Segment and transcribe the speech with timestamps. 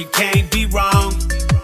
[0.00, 1.12] It can't be wrong.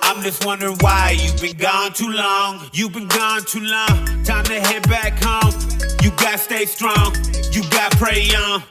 [0.02, 2.68] I'm just wondering why you've been gone too long.
[2.74, 4.24] You've been gone too long.
[4.24, 5.54] Time to head back home.
[6.02, 7.16] You gotta stay strong.
[7.52, 8.62] You gotta pray on.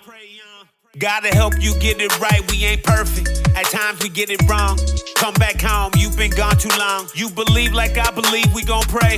[0.99, 2.43] Gotta help you get it right.
[2.51, 3.27] We ain't perfect.
[3.57, 4.77] At times we get it wrong.
[5.15, 5.93] Come back home.
[5.97, 7.07] You've been gone too long.
[7.15, 8.53] You believe like I believe.
[8.53, 9.17] We gon' pray.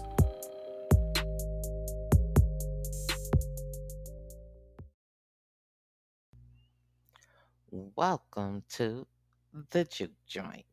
[7.73, 9.07] Welcome to
[9.69, 10.65] the Juke Joint.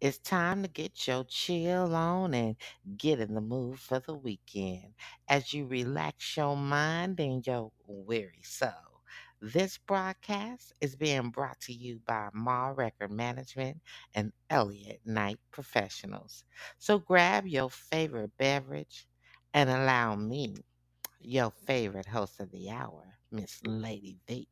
[0.00, 2.54] It's time to get your chill on and
[2.96, 4.94] get in the mood for the weekend
[5.28, 9.02] as you relax your mind and your weary soul.
[9.40, 13.78] This broadcast is being brought to you by Ma Record Management
[14.14, 16.44] and Elliott Night Professionals.
[16.78, 19.08] So grab your favorite beverage
[19.52, 20.54] and allow me,
[21.20, 23.02] your favorite host of the hour,
[23.32, 24.46] Miss Lady V,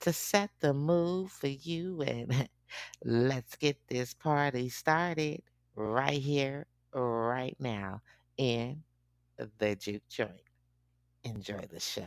[0.00, 2.48] to set the mood for you and
[3.04, 5.42] let's get this party started
[5.74, 8.02] right here, right now
[8.36, 8.82] in
[9.58, 10.40] the Juke Joint.
[11.24, 12.06] Enjoy the show.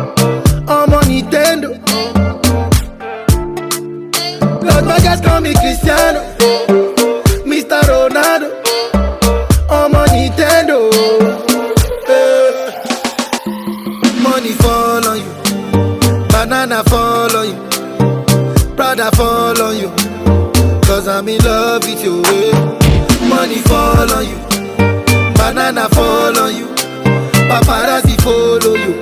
[19.01, 19.89] Prada fall on you.
[20.83, 22.21] Cause I'm in love with you.
[22.23, 23.27] eh.
[23.27, 24.37] Money fall on you,
[25.33, 26.67] banana fall on you,
[27.49, 29.01] paparazzi follow you.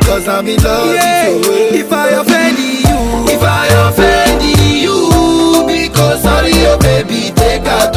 [0.00, 1.52] Cause I'm in love with you.
[1.52, 1.78] eh.
[1.78, 7.94] If I offend you, if I offend you, because sorry, oh baby, take out.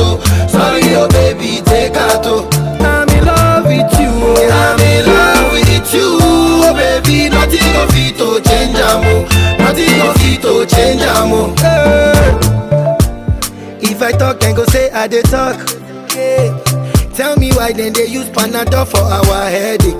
[0.52, 2.28] Sorry, oh baby, take out.
[2.28, 4.12] I'm in love with you.
[4.54, 6.20] I'm in love with you.
[6.22, 8.78] Oh baby, nothing of it to change.
[9.58, 10.17] Nothing of
[10.68, 11.54] it to change amo.
[11.64, 12.34] Eh.
[13.82, 15.58] If I talk, then go say I dey talk.
[16.16, 16.54] Yeah.
[17.14, 19.96] Tell me why then they use Panadol for our headache.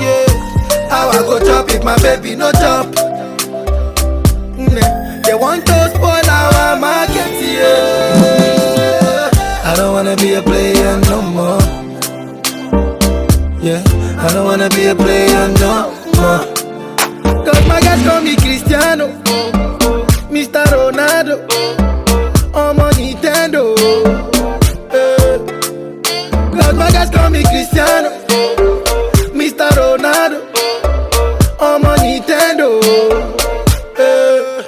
[0.00, 0.26] Yeah.
[0.90, 2.86] How I go chop if my baby no chop?
[4.56, 9.30] Mm, They want to spoil our market, yeah.
[9.64, 11.60] I don't wanna be a player no more.
[13.62, 13.82] Yeah,
[14.18, 16.44] I don't wanna be a player no more.
[17.46, 19.08] Cause my guys call me Cristiano,
[20.30, 20.64] Mr.
[20.72, 21.36] Ronaldo,
[22.54, 23.74] I'm Nintendo.
[24.92, 25.38] Eh.
[26.52, 28.10] Cause my guys call me Cristiano,
[29.34, 29.68] Mr.
[29.78, 30.38] Ronaldo,
[31.60, 32.68] I'm Nintendo.
[33.98, 34.62] Eh.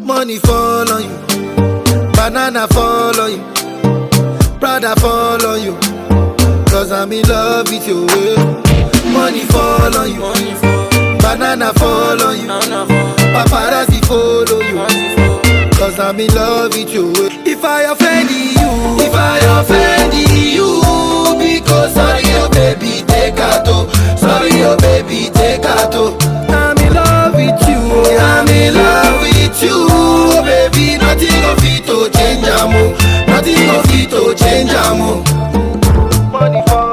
[0.00, 1.16] Money fall on you,
[2.12, 3.42] banana fall on you,
[4.60, 5.76] Prada fall on you.
[6.66, 8.06] Cause I'm in love with you.
[8.08, 8.36] eh.
[9.12, 10.83] Money fall on you, banana fall
[11.42, 12.46] on you,
[13.34, 15.70] paparazzi follow you.
[15.76, 17.12] Cause I'm in love with you.
[17.44, 20.80] If I offend you, if I offend you,
[21.38, 23.64] because sorry, oh baby, take out.
[23.66, 23.88] oh.
[24.16, 25.90] Sorry, oh baby, take out.
[25.94, 26.16] oh.
[26.48, 27.80] I'm in love with you.
[28.18, 30.98] I'm in love with you, oh baby.
[30.98, 32.94] Nothing of it to change, amo.
[33.26, 35.22] Nothing of it to change, amo.
[36.30, 36.83] Money fall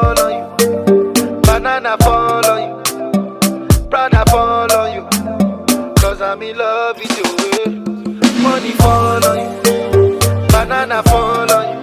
[6.41, 7.23] In love you.
[7.63, 7.69] eh.
[8.41, 11.79] Money fall on you, banana fall on you,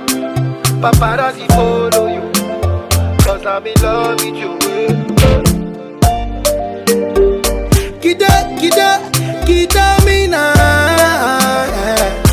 [0.82, 2.22] paparazzi follow you.
[3.24, 4.58] Cause I'm in love with you.
[4.68, 4.92] eh.
[8.02, 8.98] Kida, kida,
[9.46, 10.52] kida me now.
[11.78, 12.24] Yeah.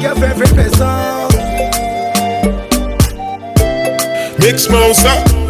[0.00, 1.28] Your friend, person.
[4.38, 5.49] Mix mouse up.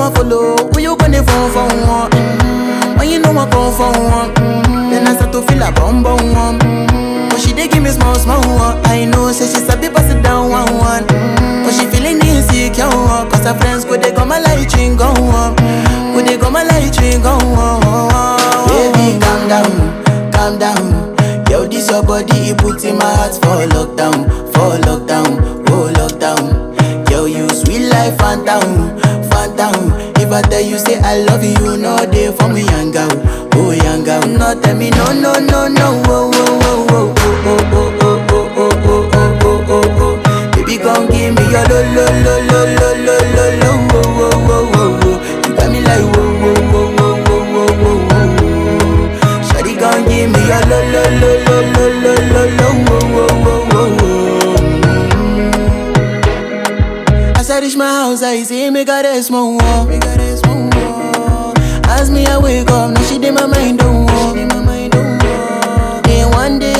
[0.00, 0.56] one follow.
[0.72, 2.10] Who you gonna phone for one?
[2.10, 2.98] Mm-hmm.
[2.98, 4.90] When you know I come for one, mm-hmm.
[4.90, 6.58] then I start to feel a bum bum one.
[7.28, 8.80] But she dey give me small small one.
[8.86, 11.04] I know, say she sabi pass it down one one.
[11.04, 11.64] Mm-hmm.
[11.64, 12.88] But she feeling insecure,
[13.30, 15.54] cause her friends go they go my light ring go on,
[16.16, 18.38] go they go my light ring go on.
[18.68, 21.10] Baby, calm down, calm down.
[21.50, 27.10] Yo, this your body, it puts in my heart for lockdown, for lockdown, oh lockdown.
[27.10, 28.96] Yo, you sweet life, phantom,
[29.60, 29.92] phantom.
[30.16, 33.10] If I tell you say I love you, know they for me, young girl,
[33.54, 34.22] oh young girl.
[34.26, 38.40] No, tell me no, no, no, no, oh, oh, oh, oh, oh, oh, oh, oh,
[38.56, 40.50] oh, oh, oh, oh, oh, oh.
[40.54, 44.48] Baby, come give me your lo, lo, lo, lo, lo, lo, lo, lo, oh, oh,
[44.48, 45.16] oh, oh, oh.
[45.48, 46.04] You got me like
[58.40, 59.58] eyes, he make her rest more.
[59.86, 61.52] Make her rest more.
[61.84, 64.34] As me I wake up, now she did my mind don't walk.
[66.04, 66.79] Then one day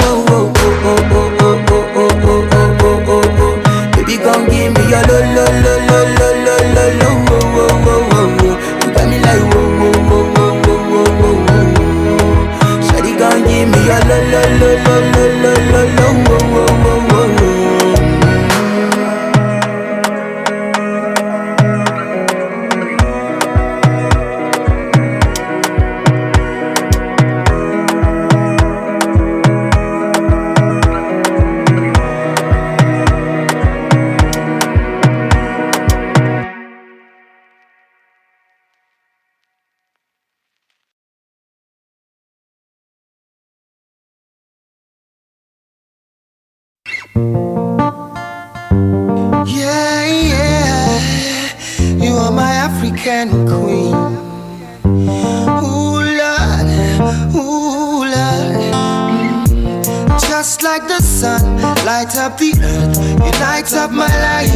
[61.85, 64.51] light up the earth, you light up my life.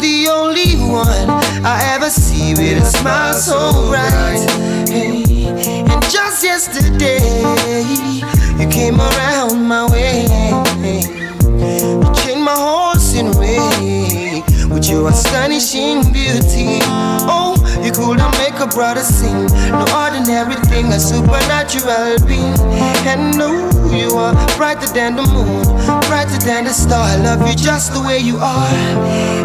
[0.00, 1.30] The only one
[1.64, 4.40] I ever see with a smile so bright.
[4.90, 7.20] And just yesterday,
[8.58, 10.24] you came around my way.
[11.60, 16.80] You changed my whole scenery with your astonishing beauty.
[17.28, 19.46] Oh, you could not make a brother sing.
[19.70, 22.58] No ordinary thing, a supernatural being.
[23.06, 25.64] And no, you are brighter than the moon,
[26.08, 27.02] brighter than the star.
[27.02, 28.74] I love you just the way you are.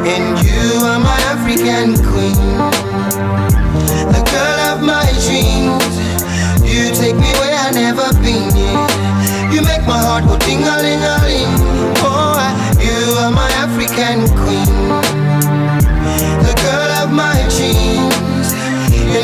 [0.05, 2.37] And you are my African queen,
[4.13, 5.95] the girl of my dreams.
[6.63, 8.49] You take me where I've never been.
[8.55, 9.53] Yeah.
[9.53, 11.53] You make my heart go ding a ling a ling.
[12.03, 12.37] Oh,
[12.81, 14.67] you are my African queen,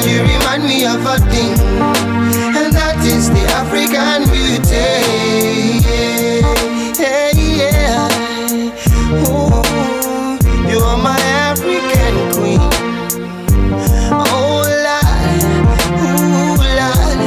[0.07, 1.53] you remind me of a thing,
[2.57, 4.87] and that is the African beauty.
[6.99, 8.07] Yeah, yeah.
[9.27, 9.63] Ooh,
[10.71, 11.19] you are my
[11.49, 12.61] African queen.
[14.13, 17.19] Oh, Lord, Lord.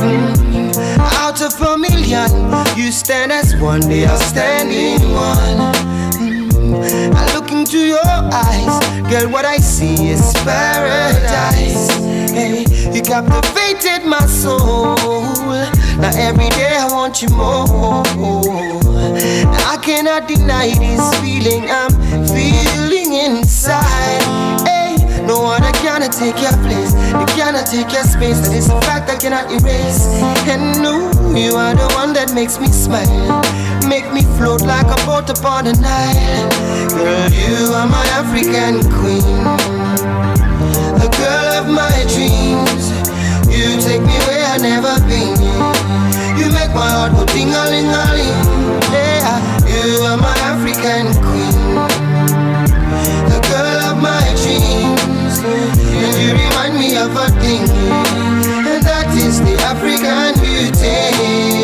[0.00, 0.72] Mm.
[1.20, 2.30] Out of a million,
[2.76, 5.65] you stand as one, they are standing one.
[8.32, 11.90] Eyes, girl, what I see is paradise.
[12.30, 14.96] Hey, you captivated my soul.
[15.98, 18.04] Now every day I want you more.
[19.72, 21.90] I cannot deny this feeling I'm
[22.26, 24.22] feeling inside.
[24.66, 24.96] Hey,
[25.26, 26.92] no one I cannot take your place.
[26.92, 28.40] You cannot take your space.
[28.40, 30.06] That is a fact I cannot erase.
[30.46, 33.42] And no, you are the one that makes me smile.
[33.86, 36.48] Make me float like a boat upon the Nile.
[36.88, 39.44] Girl, you are my African queen.
[40.96, 42.88] The girl of my dreams.
[43.52, 45.36] You take me where I've never been.
[46.40, 48.32] You make my heart go ding a ling a.
[48.92, 49.36] Yeah,
[49.68, 51.56] you are my African queen.
[53.28, 55.36] The girl of my dreams.
[55.44, 58.65] And you remind me of a thing.
[59.18, 61.56] Is the African beauty.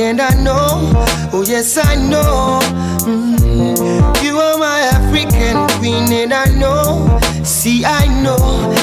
[0.00, 0.90] And I know,
[1.34, 2.60] oh yes, I know.
[3.04, 7.20] Mm, you are my African queen, and I know.
[7.44, 8.38] See, I know,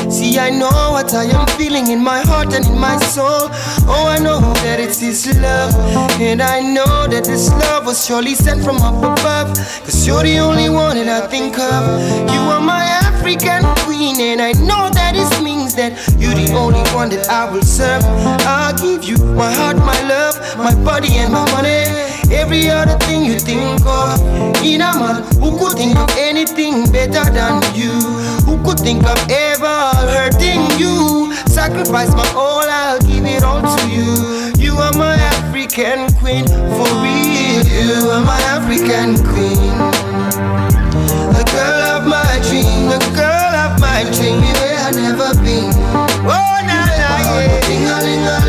[0.09, 3.51] see, I know what I am feeling in my heart and in my soul.
[3.91, 5.75] Oh, I know that it's His love,
[6.21, 9.49] and I know that this love was surely sent from up above.
[9.83, 11.83] Cause you're the only one that I think of.
[12.31, 16.83] You are my African queen, and I know that this means that you're the only
[16.95, 18.01] one that I will serve.
[18.47, 22.15] I'll give you my heart, my love, my body, and my money.
[22.31, 24.19] Every other thing you think of
[24.63, 27.93] In a man who could think of anything better than you
[28.85, 29.79] think of ever
[30.13, 31.33] hurting you.
[31.47, 34.53] Sacrifice my all, I'll give it all to you.
[34.63, 37.65] You are my African queen, for real.
[37.65, 39.73] You are my African queen.
[41.33, 45.73] The girl of my dream, the girl of my dream Where I never been.
[46.29, 48.44] Oh, nah, nah, yeah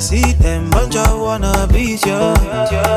[0.00, 2.32] see them bunch of be yo.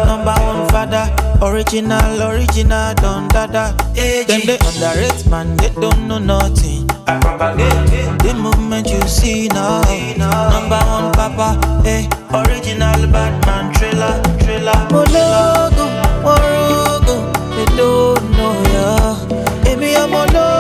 [0.06, 1.06] Number one father,
[1.42, 3.76] original, original, don't dada.
[3.94, 6.90] Them they underrate, man, they don't know nothing.
[7.06, 9.82] I propagate the movement you see now.
[10.18, 14.80] Number one papa, hey Original Batman trailer, trailer.
[14.90, 15.86] Mologo,
[16.24, 17.16] Morogo,
[17.56, 19.28] they don't know ya.
[19.66, 19.76] Yeah.
[19.76, 20.53] Hey, I'm alone.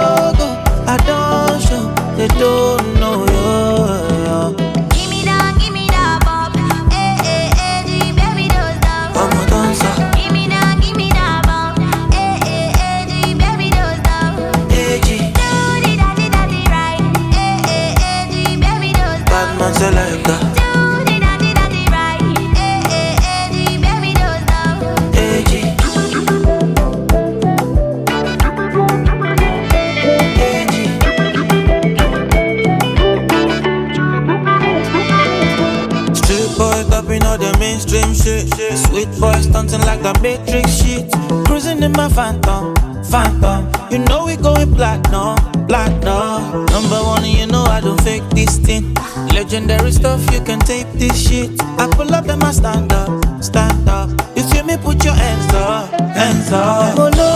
[39.03, 41.11] Street boy stunting like the Matrix shit.
[41.45, 43.67] Cruising in my phantom, phantom.
[43.91, 45.35] You know we going platinum,
[45.67, 46.65] platinum.
[46.67, 48.93] Number one, you know I don't fake this thing.
[49.33, 51.51] Legendary stuff, you can tape this shit.
[51.77, 54.09] I pull up, then I stand up, stand up.
[54.37, 54.77] You feel me?
[54.77, 56.97] Put your hands up, hands up.
[56.97, 57.32] Oh no.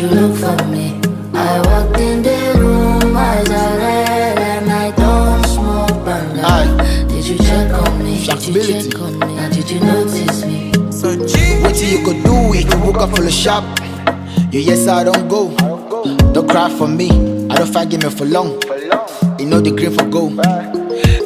[0.00, 0.98] you look for me?
[1.34, 7.06] I walked in the room, eyes are red, and I don't smoke banana.
[7.08, 8.24] Did you check on me?
[8.24, 9.54] Did you check on me?
[9.54, 10.72] Did you notice me?
[10.90, 11.18] So
[11.60, 13.62] what you could do if you woke up full of shop?
[14.50, 15.54] Yeah, yes, I don't go.
[16.32, 17.10] Don't cry for me.
[17.50, 18.52] I don't fight me for long.
[19.38, 20.30] You know the grief for go.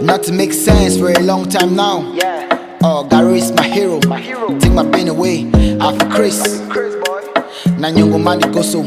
[0.04, 2.02] Not to make sense for a long time now.
[2.82, 4.00] Oh, Gary is my hero.
[4.58, 5.48] Take my pain away.
[5.80, 6.60] After Chris
[7.84, 8.82] na nyongo money go so.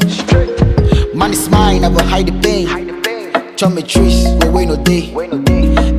[1.14, 2.66] Never hide the pain.
[3.56, 5.14] Chum me trees, we wait no day.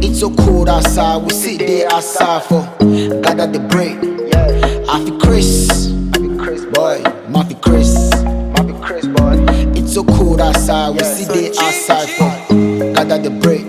[0.04, 2.62] It's so cold outside, we sit there outside for
[3.24, 3.96] gather the break.
[4.90, 8.12] I feel Chris, boy, Matthew Chris.
[9.78, 12.32] It's so cold outside, we sit there outside for
[12.96, 13.69] gather the break.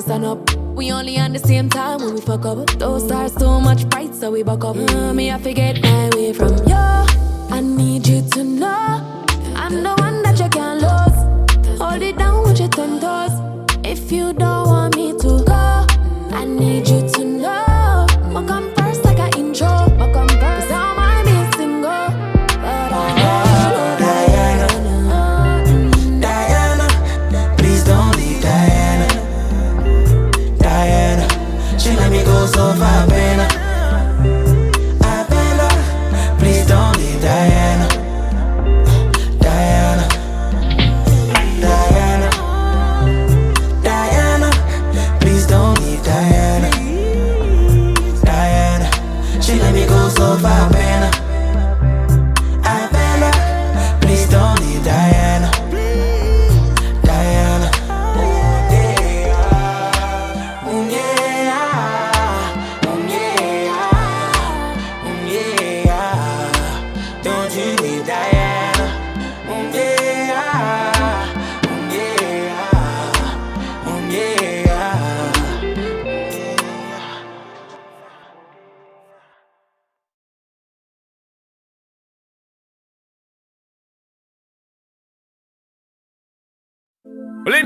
[0.00, 0.38] stand up.
[0.74, 2.66] We only on the same time when we fuck up.
[2.78, 4.76] Those stars too much bright, so we buck up.
[4.76, 5.80] Mm, me, I forget.
[5.82, 6.03] Man.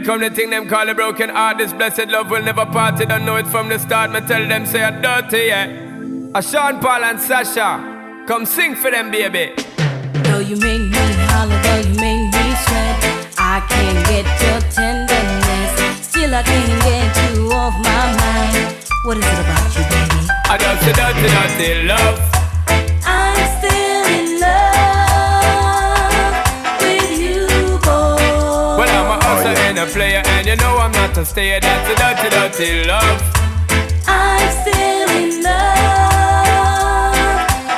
[0.09, 1.59] Come the thing them call a broken heart.
[1.59, 2.97] This blessed love will never part.
[2.97, 4.11] They don't know it from the start.
[4.11, 6.38] Me tell them say a dirty, yeah.
[6.38, 9.53] A Sean Paul and Sasha, come sing for them, baby.
[10.25, 12.97] Though you make me holler, though you make me sweat,
[13.37, 16.07] I can't get your tenderness.
[16.09, 18.77] Still, I can't get you off my mind.
[19.05, 20.21] What is it about you, baby?
[20.49, 22.38] I don't say dirty, dirty love.
[29.88, 31.61] Player, and you know I'm not a stayer.
[31.61, 33.22] That's a dirty, dirty love.
[34.07, 37.14] I'm still in love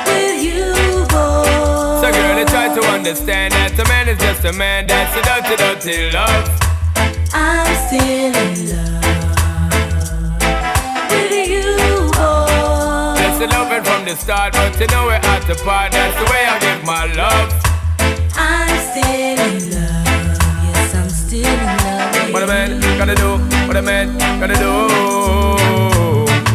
[0.07, 0.73] with you,
[1.07, 2.01] boy.
[2.01, 4.87] So, girl, they try to understand that a man is just a man.
[4.87, 6.49] That's a dirty, dirty love.
[7.33, 9.71] I'm still in love
[11.11, 13.15] with you, boy.
[13.19, 15.91] That's the loving from the start, but you know we're at the part.
[15.91, 17.53] That's the way I give my love.
[18.35, 20.07] I'm still in love.
[20.67, 22.00] Yes, I'm still in love.
[22.31, 23.35] What a man gotta do,
[23.67, 24.71] what a man gotta do.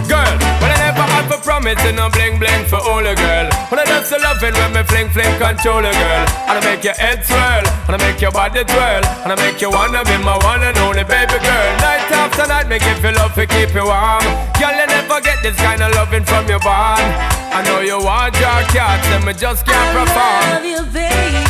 [0.09, 3.47] Girl, when I never had for promise and no bling bling for all a girl.
[3.69, 6.25] When I just a loving when me fling fling control a girl.
[6.49, 9.61] And I make your head swirl, and I make your body twirl, and I make
[9.61, 11.71] you wanna be my one and only baby girl.
[11.85, 14.25] Night after night, make you feel love to keep you warm.
[14.57, 17.05] Girl, you never get this kind of loving from your bond.
[17.53, 20.41] I know you want your cats, and me just can't perform.
[20.57, 21.46] love you, baby.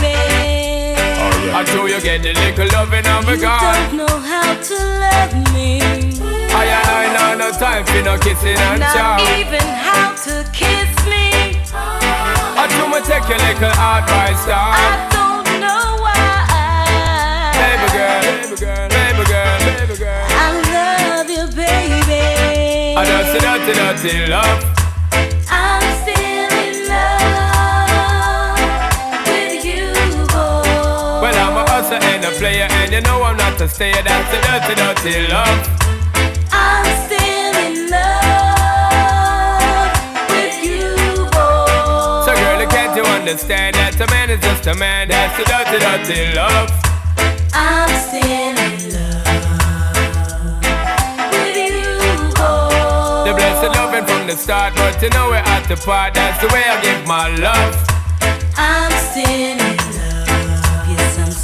[1.54, 5.32] I know you get the little loving of a You don't know how to love
[5.54, 5.80] me.
[6.50, 9.38] I and I know no time for no kissing and Not chow.
[9.38, 11.56] even how to kiss me.
[11.72, 15.12] I do me take your little advice I down.
[15.12, 17.52] don't know why.
[17.60, 20.26] Baby girl, baby girl, baby girl, baby girl.
[20.28, 22.96] I love you, baby.
[22.96, 24.75] I just a dirty, dirty love.
[32.46, 34.00] Player, and you know I'm not a stayer.
[34.06, 35.60] That's a dirty, dirty love.
[36.52, 39.90] I'm still in love
[40.30, 40.94] with you,
[41.34, 42.22] boy.
[42.26, 45.08] So, girl, can't you understand that a man is just a man?
[45.08, 46.70] That's a dirty, dirty love.
[47.52, 48.54] I'm still in
[48.94, 49.42] love
[51.34, 51.82] with you,
[52.38, 53.26] boy.
[53.26, 56.14] The blessed loving from the start, but you know we're at the part.
[56.14, 57.74] That's the way I give my love.
[58.56, 59.85] I'm still in love.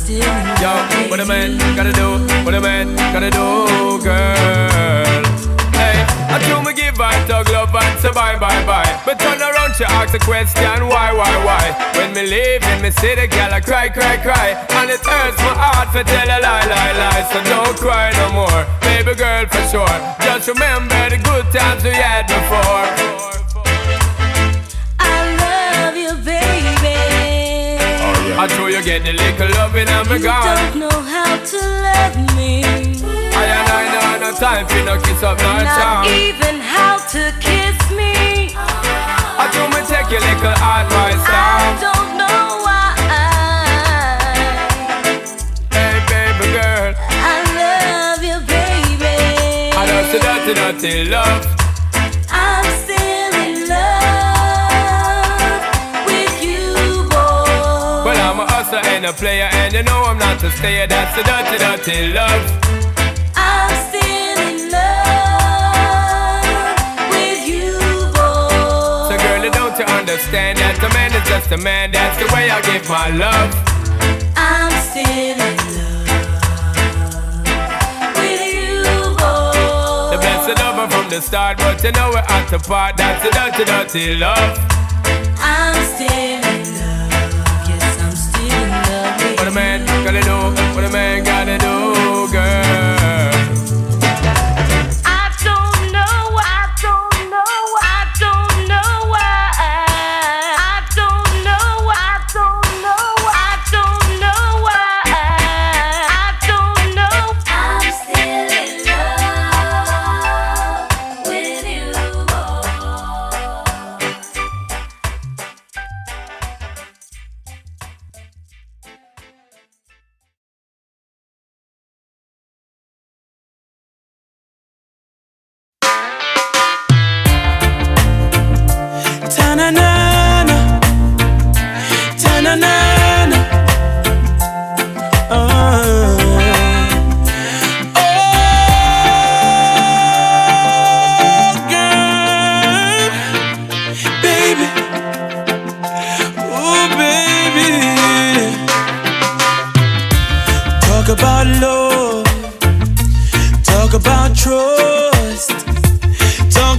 [0.03, 0.19] Still.
[0.59, 0.73] Yo,
[1.11, 5.23] what a man gotta do, what a man gotta do, girl.
[5.79, 9.01] Hey, I do me give her tug love and say bye, bye, bye.
[9.07, 11.71] But turn around, she ask a question, why, why, why?
[11.95, 14.59] When me leave in me see the girl, I cry, cry, cry.
[14.75, 17.23] And it hurts my heart to tell a lie, lie, lie.
[17.31, 19.99] So don't cry no more, baby girl, for sure.
[20.27, 23.41] Just remember the good times we had before.
[28.42, 30.42] I know you get the little loving and me You gone.
[30.42, 32.64] don't know how to love me.
[32.66, 37.31] I and I know no time for no kiss up, no Not even how to
[37.38, 38.50] kiss me.
[38.59, 42.98] I do me take your little advice I don't know why.
[45.70, 46.98] Hey, baby girl.
[46.98, 49.70] I love you, baby.
[49.70, 51.62] I know so dirty, dirty love.
[58.73, 60.87] A hustler and a player, and you know I'm not a stayer.
[60.87, 62.43] That's the dirty, dirty love.
[63.37, 66.41] I'm still in love
[67.11, 67.77] with you,
[68.17, 69.09] boy.
[69.09, 71.91] So, girl, don't you understand that a man is just a man?
[71.93, 73.53] That's the way I give my love.
[74.37, 76.09] I'm still in love
[78.17, 78.85] with you,
[79.21, 80.17] boy.
[80.17, 82.97] The blessed lover from the start, but you know we're at the part.
[82.97, 84.82] That's the dirty, dirty love.
[89.42, 93.41] What a man gotta do, what a man gotta do, girl.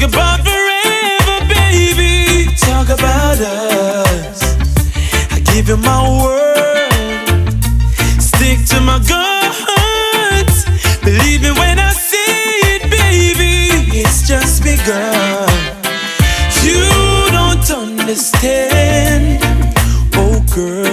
[0.03, 2.45] about forever, baby.
[2.57, 4.41] Talk about us.
[5.31, 7.31] I give you my word.
[8.21, 10.65] Stick to my guns.
[11.03, 13.97] Believe me when I say it, baby.
[13.97, 15.49] It's just begun.
[16.63, 16.83] You
[17.31, 19.39] don't understand,
[20.15, 20.92] oh girl.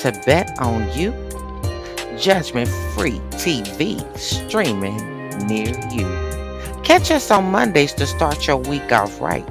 [0.00, 1.12] To bet on you?
[2.18, 4.96] Judgment Free TV streaming
[5.46, 6.08] near you.
[6.82, 9.46] Catch us on Mondays to start your week off right.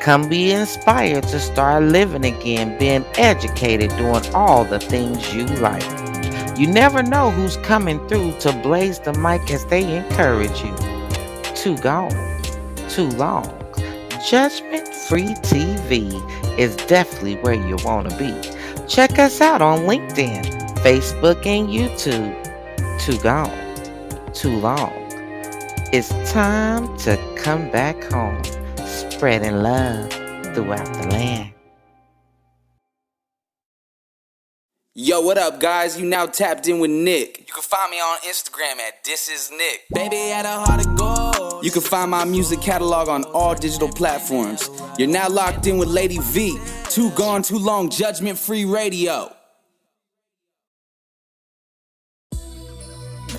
[0.00, 5.84] Come be inspired to start living again, being educated, doing all the things you like.
[6.58, 10.74] You never know who's coming through to blaze the mic as they encourage you.
[11.54, 12.42] Too gone,
[12.88, 13.44] too long.
[14.28, 16.12] Judgment Free TV
[16.58, 18.61] is definitely where you want to be.
[18.88, 20.44] Check us out on LinkedIn,
[20.82, 22.36] Facebook, and YouTube.
[23.00, 24.92] Too gone, too long.
[25.92, 28.42] It's time to come back home,
[28.84, 30.10] spreading love
[30.54, 31.52] throughout the land.
[34.94, 35.98] Yo, what up, guys?
[35.98, 37.46] You now tapped in with Nick.
[37.48, 39.84] You can find me on Instagram at This Is Nick.
[39.94, 41.64] Baby, at a heart of gold.
[41.64, 44.68] You can find my music catalog on all digital platforms.
[44.98, 46.58] You're now locked in with Lady V.
[46.88, 47.88] Too gone, too long.
[47.90, 49.34] Judgment Free Radio.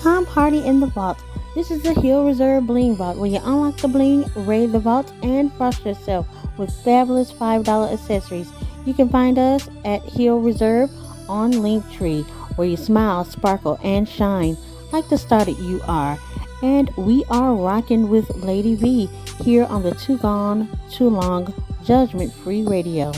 [0.00, 1.18] Come party in the vault.
[1.54, 5.12] This is the Hill Reserve Bling Vault where you unlock the bling, raid the vault,
[5.22, 6.26] and frost yourself
[6.58, 8.50] with fabulous $5 accessories.
[8.84, 10.90] You can find us at Hill Reserve
[11.28, 12.24] on Linktree
[12.56, 14.56] where you smile, sparkle, and shine
[14.92, 16.18] like the star that you are.
[16.62, 19.06] And we are rocking with Lady V
[19.42, 23.12] here on the Too Gone, Too Long Judgment Free Radio.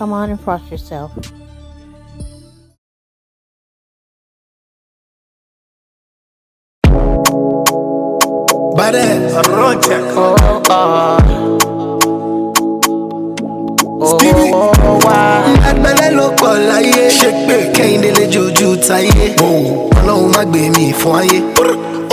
[0.00, 1.12] Come on and frost yourself.
[8.78, 9.34] Badass.
[10.16, 10.36] Oh,
[10.70, 11.18] oh.
[14.08, 14.52] Stevie.
[15.70, 17.02] Agbẹ́lẹ́ ló pọ̀ láyé.
[17.18, 19.24] Ṣé pé kẹ́hìndé lè jojú táyé?
[19.98, 21.38] Ọlọ́run má gbé mi fún ayé.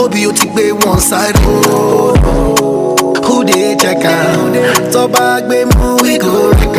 [0.02, 2.17] Obì ó ti gbé wọn sáré.
[3.46, 4.52] Dey check am?
[4.92, 6.76] Tọ́ba gbé mú we go wreck.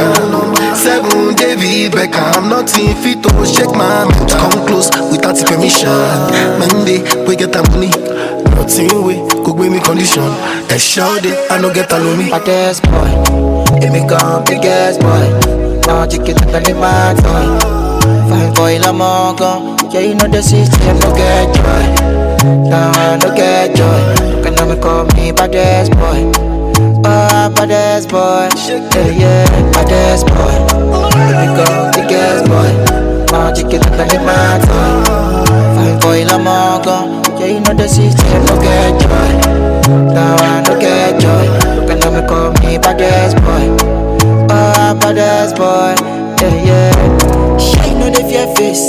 [0.76, 4.32] Seven David Beckham, nothing fit to shake my mouth.
[4.40, 5.90] Come close without permission.
[6.60, 7.90] Monday, we get the money.
[8.56, 10.30] Nothing wey go gbé mi condition.
[10.70, 12.30] Ẹ ṣọ́ọ́dẹ̀, I no get alomi.
[12.32, 13.12] Baddest boy,
[13.86, 15.26] èmi gan biggest boy.
[15.88, 17.46] Náà jíkì tẹ̀tẹ̀ ní máa tán.
[18.30, 19.58] Fine boy lọ́mọ gan.
[19.94, 21.86] Yeah, you know the system no get joy.
[22.72, 24.02] I no get joy.
[24.44, 26.49] Can me call me baddest boy.
[27.06, 28.50] Oh, baddest boy.
[28.68, 30.56] Yeah, yeah, baddest boy.
[31.30, 32.70] Èmi gan biggest boy.
[33.32, 35.04] Náà jíkì tẹ̀tẹ̀ ní máa tán.
[35.76, 37.04] Fine boy lọ́mọ gan.
[37.40, 39.32] Yeah, you know the system no get joy.
[40.16, 41.46] Now I no get joy.
[41.88, 43.66] Can me call me baddest boy.
[44.52, 45.94] Oh, baddest boy.
[46.42, 47.58] Yeah, yeah.
[47.66, 48.86] Sure you know the fear face.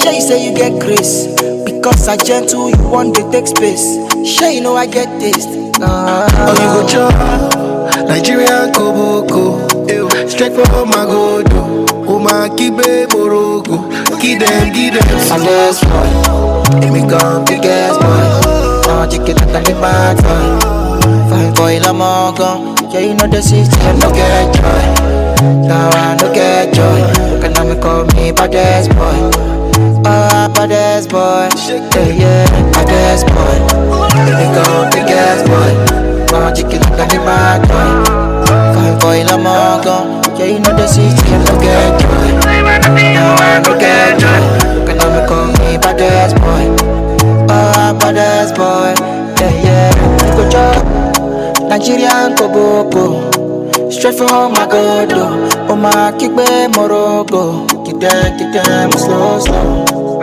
[0.00, 1.14] Sure you say you get grace.
[1.64, 3.86] Because I gentle, you want to take space.
[4.26, 5.48] Sure you know I get taste.
[5.84, 7.14] Oh, you go chop
[8.08, 9.42] Nigerian koboko
[10.28, 11.60] Straight for my godo
[12.08, 13.76] O ma kibe morogo
[14.20, 16.10] Give them, them Baddest boy.
[16.86, 18.24] Èmi gan biggest boy.
[18.86, 20.46] Náà jíkì tẹ̀tẹ̀ ní bad boy.
[21.30, 22.56] Fine boy lọ́mọ gan.
[22.92, 24.84] Yeah, you know the system no get joy.
[25.68, 27.00] Now I no get joy.
[27.40, 29.18] Can I me call me baddest boy?
[30.04, 31.48] Oh, baddest boy.
[31.68, 33.56] Yeah, yeah, boy.
[34.26, 35.72] Baby, go biggest boy.
[36.32, 37.90] Mama, chicken like a mad boy.
[38.74, 40.22] Fine boy, la mongo.
[40.38, 42.28] Yeah, you know the city, I no get joy.
[43.14, 44.42] Now I no get joy.
[44.86, 46.66] Can I call me baddest boy?
[47.48, 48.94] Oh, baddest boy.
[49.40, 50.36] Yeah, yeah.
[50.36, 51.68] Good job.
[51.68, 53.32] Nigerian Koboko.
[53.92, 55.12] Straight from my God,
[55.70, 57.68] oh my kikbe morogo.
[58.02, 60.22] Kide, kide, slow, slow.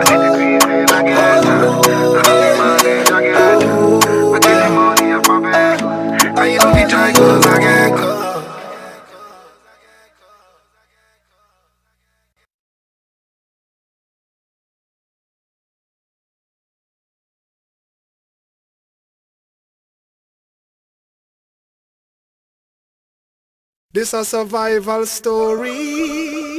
[23.92, 26.49] This a survival story.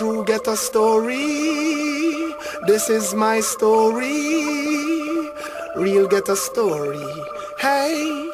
[0.00, 2.32] True get a story.
[2.66, 4.40] This is my story.
[5.76, 7.04] Real get a story.
[7.58, 8.29] Hey.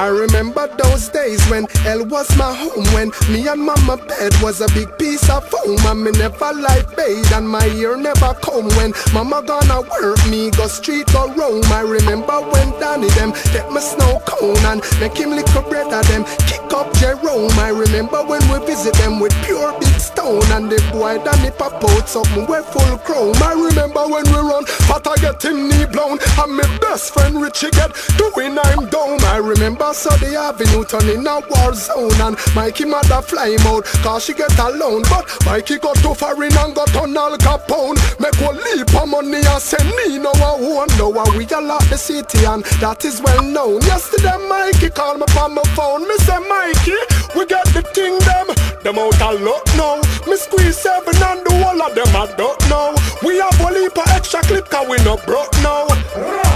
[0.00, 4.62] I remember those days when hell was my home When me and mama bed was
[4.62, 8.68] a big piece of foam And me never like bathe and my ear never comb
[8.80, 11.64] When mama gonna work me go street go roam.
[11.64, 15.92] I remember when Danny them take my snow cone And make him lick a bread
[15.92, 17.52] of them kick up Jerome.
[17.60, 21.76] I remember when we visit them with pure big stone And the boy Danny pop
[21.84, 23.36] out something with full chrome.
[23.42, 27.36] I remember when we run but I get him knee blown And my best friend
[27.42, 29.20] Richie get doing I'm down.
[29.24, 33.66] I remember so the avenue turn in a war zone And Mikey mother fly him
[33.66, 33.84] out.
[34.04, 37.98] Cause she get alone But Mikey got too foreign and got on Al Capone.
[38.20, 40.88] Make one leap of money and send me no one.
[40.98, 43.80] Now we a lot the city and that is well known.
[43.82, 46.06] Yesterday Mikey called me on my phone.
[46.06, 46.98] Me say Mikey,
[47.36, 48.48] we get the thing them.
[48.82, 49.96] Them out a lot now.
[50.26, 52.94] Me squeeze seven and the whole of them I don't know.
[53.22, 56.49] We have a leap of extra clip cause we no broke now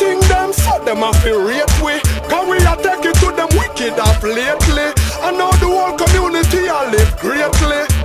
[0.00, 2.00] thing them, so them a feel rate we.
[2.30, 4.88] Cause we a take it to them wicked off lately?
[5.26, 8.00] I know the whole community a live greatly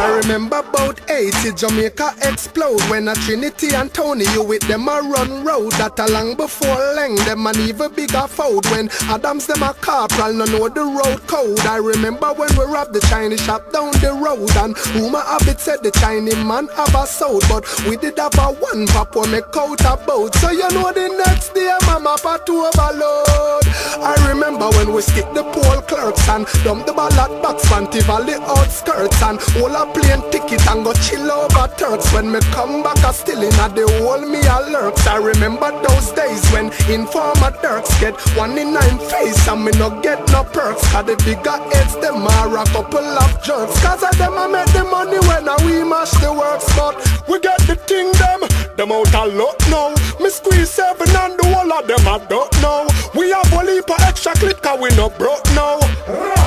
[0.00, 5.02] I remember about 80 Jamaica explode When a Trinity and Tony you with them a
[5.02, 9.62] run road That a long before Leng them an even bigger fold When Adams them
[9.62, 11.60] a corporal no know the road code.
[11.60, 15.82] I remember when we robbed the Chinese shop down the road And have it said
[15.82, 19.54] the Chinese man have a soul But we did have a one pop when make
[19.54, 20.34] out a boat.
[20.36, 23.68] So you know the next day mama pat to overload.
[24.00, 28.40] I remember when we stick the pole clerks And dump the ballot box Fanti Valley
[28.40, 33.02] outskirts And all a plane ticket and go chill over Turks When me come back
[33.04, 37.52] I still in a the whole me a lurks I remember those days when informer
[37.62, 40.86] Turks Get one in nine face and me no get no perks.
[40.92, 43.80] Cause the bigger heads them are a couple of jerks.
[43.82, 46.64] Cause of them I make the money when I we mash the works.
[46.76, 46.96] But
[47.28, 48.40] we get the thing them,
[48.76, 49.94] them out a lot now.
[50.20, 52.88] Me squeeze seven and the whole of them I don't know.
[53.14, 56.39] We have a leap of extra clip cause we no broke now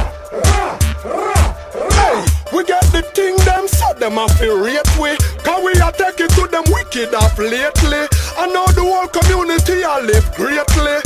[2.53, 4.59] we get the thing them, so them a feel
[4.99, 5.17] we.
[5.43, 8.07] Cause we a take it to them wicked off lately.
[8.37, 11.01] I know the whole community a live greatly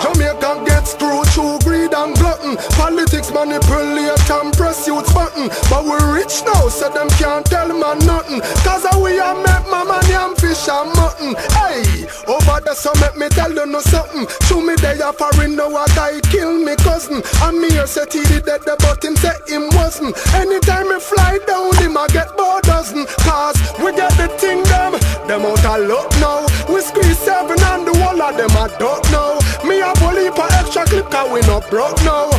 [0.00, 2.56] Jamaica get screwed through greed and glutton.
[2.80, 5.48] Politics manipulate and press youth button.
[5.68, 8.40] But we rich now, so them can't tell man nothing.
[8.64, 11.36] Cause we a make mama yam fish and mutton.
[11.52, 14.26] Hey, over there so me tell you no something.
[14.48, 17.22] Show me they a foreign now a guy kill me cousin.
[17.42, 20.16] And me here say he did dead but him say him wasn't.
[20.34, 23.04] Anytime me fly down him I get bored dozen.
[23.20, 24.92] Cause we get the thing them,
[25.28, 26.46] them out a lot now.
[26.72, 30.48] We squeeze seven and the whole of them I don't know Me a bully for
[30.52, 32.30] extra clip cause we no broke now.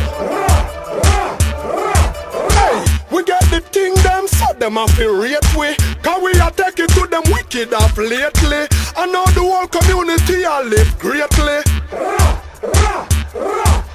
[2.50, 5.76] Hey, we get the thing them, so them a feel rate we.
[6.02, 8.66] Cause we a take it to them wicked off lately.
[8.96, 11.62] I know the whole community a live greatly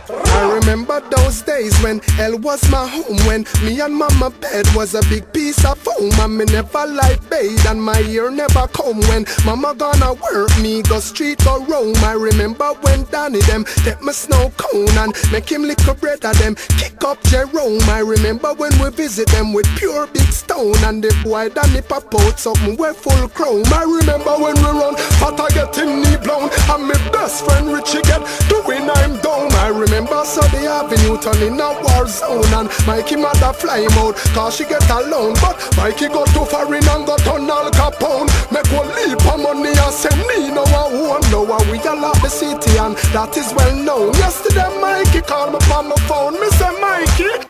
[0.09, 4.95] I remember those days when hell was my home When me and mama bed was
[4.95, 8.99] a big piece of foam And me never like bathe and my ear never comb
[9.09, 11.95] When mama gonna work me go street or roam.
[11.97, 16.23] I remember when Danny them take my snow cone And make him lick a bread
[16.23, 17.83] of them kick up Jerome.
[17.89, 22.13] I remember when we visit them with pure big stone And the boy Danny pop
[22.15, 23.65] out something with full chrome.
[23.73, 27.73] I remember when we run but I get him knee blown And my best friend
[27.73, 32.45] Richie get doing I'm down I remember so the avenue turn in a war zone
[32.53, 35.33] And Mikey mother fly him Cause she get alone.
[35.41, 38.29] But Mikey go too far in and go turn Al Capone.
[38.51, 42.21] Make one leap of money and say me no one who know We all love
[42.21, 44.13] the city and that is well known.
[44.13, 46.33] Yesterday Mikey called me on my phone.
[46.39, 47.47] Me say Mikey.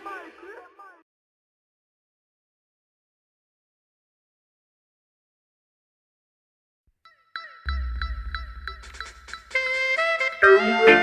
[10.42, 10.97] They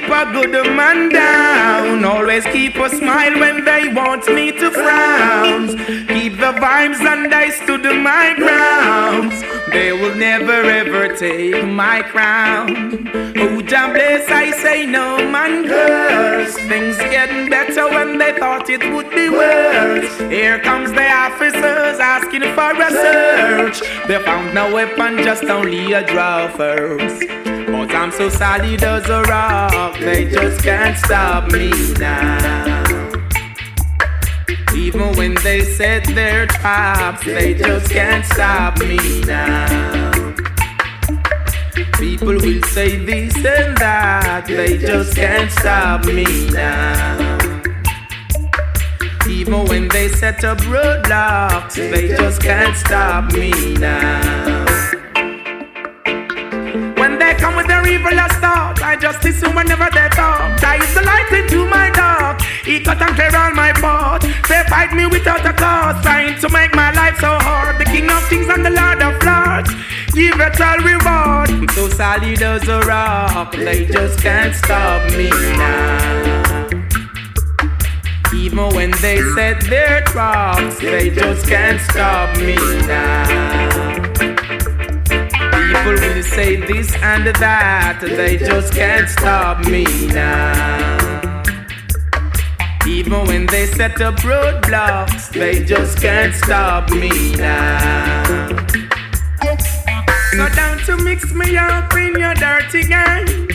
[0.00, 2.04] keep a good man down.
[2.04, 5.68] Always keep a smile when they want me to frown.
[6.08, 9.32] Keep the vibes and I stood my ground.
[9.72, 13.08] They will never ever take my crown.
[13.36, 16.54] Oh, Jah bless, I say no man curse.
[16.68, 20.18] Things getting better when they thought it would be worse.
[20.30, 23.80] Here comes the officers asking for a search.
[24.08, 27.59] They found no weapon, just only a draw first.
[28.00, 33.12] I'm so solid as a rock, they just can't stop me now.
[34.74, 40.32] Even when they set their traps, they just can't stop me now.
[41.98, 47.50] People will say this and that, they just can't stop me now.
[49.28, 54.59] Even when they set up roadblocks, they just can't stop me now.
[57.30, 58.10] They come with their evil
[58.42, 60.58] thought, I just listen whenever they talk.
[60.58, 62.42] That is the light into my dark.
[62.66, 64.26] He cut and clear all my path.
[64.50, 67.78] They fight me without a cause, trying to make my life so hard.
[67.78, 69.70] The King of Kings and the Lord of Lords,
[70.10, 71.54] give it all reward.
[71.54, 76.66] I'm so solid as a rock, they just can't stop me now.
[78.34, 82.56] Even when they set their traps, they just can't stop me
[82.90, 84.79] now.
[85.80, 91.42] People will say this and that, they just can't stop me now.
[92.86, 98.46] Even when they set up roadblocks, they just can't stop me now.
[100.32, 103.48] So don't to mix me up in your dirty game.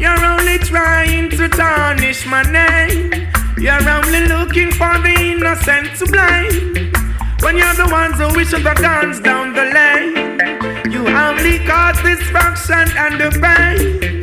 [0.00, 3.30] You're only trying to tarnish my name.
[3.56, 6.92] You're only looking for the innocent to blame.
[7.40, 10.57] When you're the ones who wish the guns down the lane.
[10.90, 14.20] You only cause destruction and the pain.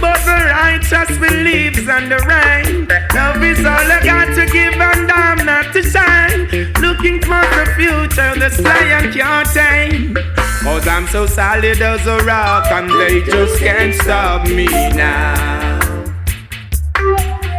[0.00, 2.86] But the righteous believes in the rain.
[3.14, 6.48] Love is all I got to give, and I'm not to shine.
[6.82, 10.14] Looking for the future, the sky can't tame.
[10.62, 15.80] Cause I'm so solid as a rock, and they just can't stop me now.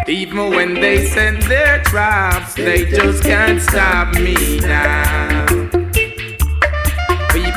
[0.07, 5.42] Even when they send their traps, they just can't stop me now.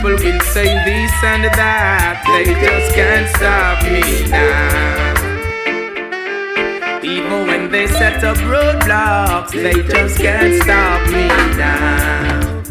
[0.07, 5.11] People will say this and that, they just can't stop me now.
[7.03, 11.27] Even when they set up roadblocks, they just can't stop me
[11.59, 12.63] now.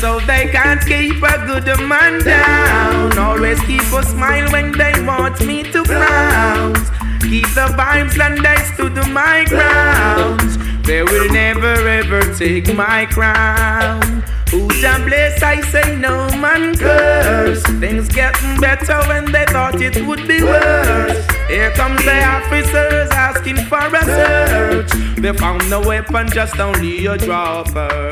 [0.00, 3.18] So they can't keep a good man down.
[3.18, 6.72] Always keep a smile when they want me to frown.
[7.20, 10.77] Keep the vibes and I stood my ground.
[10.88, 14.24] They will never ever take my crown.
[14.50, 15.42] Who's a bless?
[15.42, 17.62] I say no man curse.
[17.78, 21.26] Things getting better when they thought it would be worse.
[21.48, 24.90] Here comes the officers asking for a search.
[25.18, 28.10] They found no weapon, just only a dropper.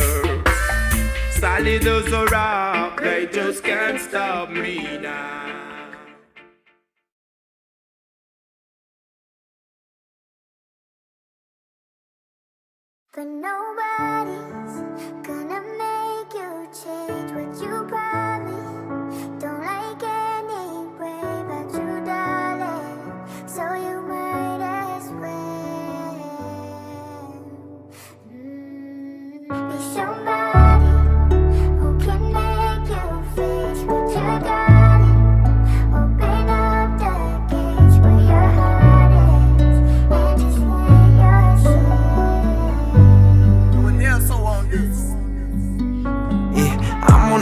[1.30, 5.55] Solid as a rock, they just can't stop me now.
[13.16, 14.82] But nobody's
[15.26, 17.15] gonna make you change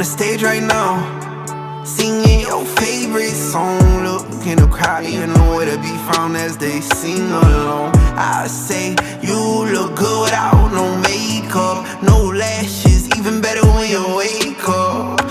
[0.05, 0.92] the stage right now,
[1.82, 3.80] singing your favorite song.
[4.05, 7.96] Look in the crowd, you know where to be found as they sing along.
[8.16, 8.90] I say
[9.22, 9.38] you
[9.72, 15.22] look good without no makeup, no lashes, even better when you wake up.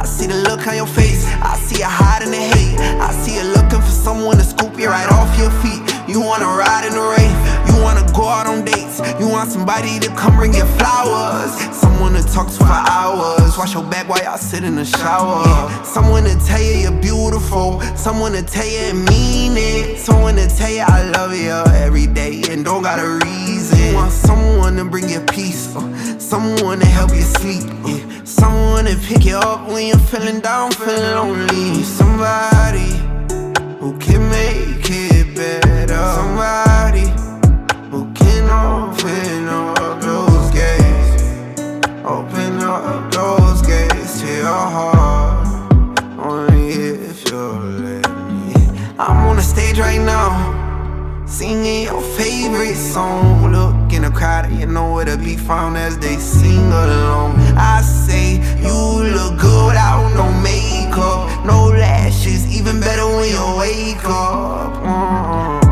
[0.00, 2.78] I see the look on your face, I see you hiding the hate.
[3.00, 5.80] I see you looking for someone to scoop you right off your feet.
[6.06, 7.53] You wanna ride in the rain.
[7.84, 9.00] Wanna go out on dates.
[9.20, 11.52] You want somebody to come bring you flowers.
[11.76, 12.64] Someone to talk to for
[12.96, 13.56] hours.
[13.58, 15.44] Wash your back while y'all sit in the shower.
[15.84, 17.80] Someone to tell you you're beautiful.
[17.96, 19.98] Someone to tell you and mean it.
[19.98, 21.52] Someone to tell you I love you
[21.84, 23.78] every day and don't got a reason.
[23.78, 25.74] You want someone to bring you peace.
[25.76, 27.64] uh, Someone to help you sleep.
[27.86, 28.24] yeah.
[28.24, 31.82] Someone to pick you up when you're feeling down, feeling lonely.
[31.84, 32.90] Somebody
[33.78, 36.02] who can make it better.
[36.18, 37.06] Somebody
[39.04, 41.22] open up those gates.
[42.06, 45.46] Open up those gates to your heart.
[46.18, 48.54] Only if you'll let me.
[48.98, 51.26] I'm on the stage right now.
[51.26, 53.52] Singing your favorite song.
[53.52, 57.36] Look in the crowd, you know where to be found as they sing along.
[57.58, 64.04] I say, You look good without no makeup, no lashes, even better when you wake
[64.06, 64.72] up.
[64.82, 65.63] Mm-mm-mm.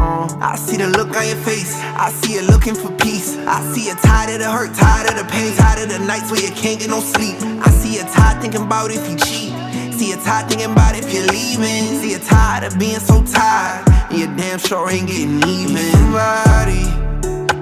[0.43, 3.37] I see the look on your face, I see you looking for peace.
[3.47, 6.33] I see you tired of the hurt, tired of the pain, tired of the nights
[6.33, 7.37] where you can't get no sleep.
[7.63, 9.55] I see you tired thinking about if you cheat.
[9.95, 12.01] See you tired thinking about if you're leaving.
[12.03, 13.87] See you tired of being so tired.
[14.11, 15.77] And you damn sure ain't getting even.
[15.95, 16.91] Somebody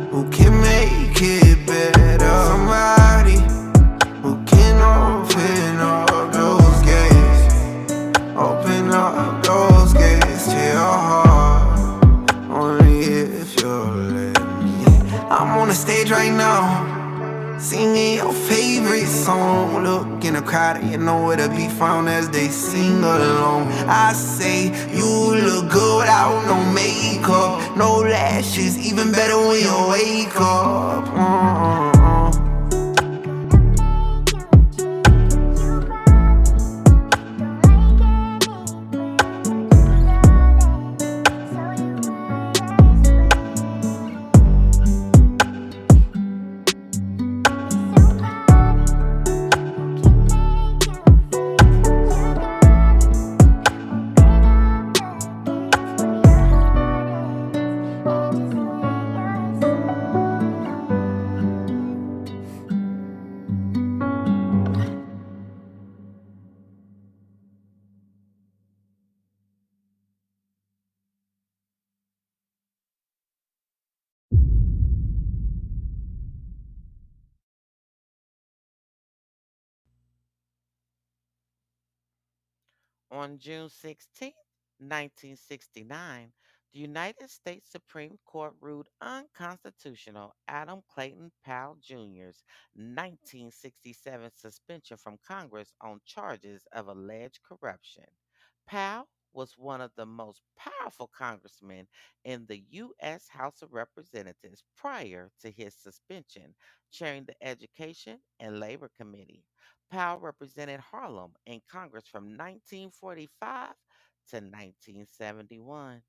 [0.08, 2.18] who can make it better.
[2.48, 3.49] Somebody
[16.10, 17.58] stage right now.
[17.58, 19.84] Singing your favorite song.
[19.84, 23.68] Look in the crowd, you know where to be found as they sing along.
[23.88, 30.40] I say, You look good without no makeup, no lashes, even better when you wake
[30.40, 31.04] up.
[31.04, 31.99] Mm-mm-mm.
[83.20, 84.32] On June 16,
[84.78, 86.32] 1969,
[86.72, 92.42] the United States Supreme Court ruled unconstitutional Adam Clayton Powell Jr.'s
[92.76, 98.06] 1967 suspension from Congress on charges of alleged corruption.
[98.66, 101.86] Powell was one of the most powerful congressmen
[102.24, 103.28] in the U.S.
[103.28, 106.54] House of Representatives prior to his suspension,
[106.90, 109.44] chairing the Education and Labor Committee.
[109.90, 113.74] Powell represented Harlem in Congress from 1945
[114.30, 116.02] to 1971.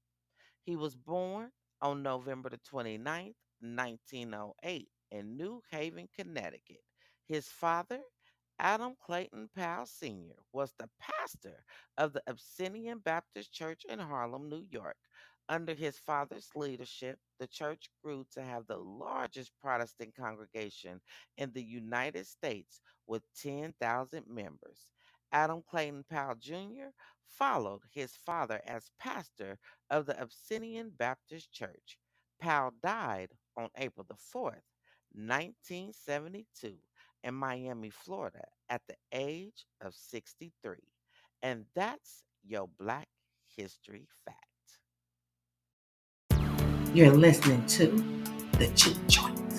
[0.63, 1.51] He was born
[1.81, 6.83] on November the 29th, 1908, in New Haven, Connecticut.
[7.27, 7.99] His father,
[8.59, 11.63] Adam Clayton Powell Sr., was the pastor
[11.97, 14.97] of the Abyssinian Baptist Church in Harlem, New York.
[15.51, 21.01] Under his father's leadership, the church grew to have the largest Protestant congregation
[21.35, 24.93] in the United States with 10,000 members.
[25.33, 26.91] Adam Clayton Powell Jr.
[27.27, 31.97] followed his father as pastor of the Abyssinian Baptist Church.
[32.39, 34.63] Powell died on April the 4th,
[35.11, 36.77] 1972,
[37.25, 40.77] in Miami, Florida, at the age of 63.
[41.41, 43.09] And that's your Black
[43.57, 44.50] History Fact.
[46.93, 47.87] You're listening to
[48.57, 49.50] The Juke Joint.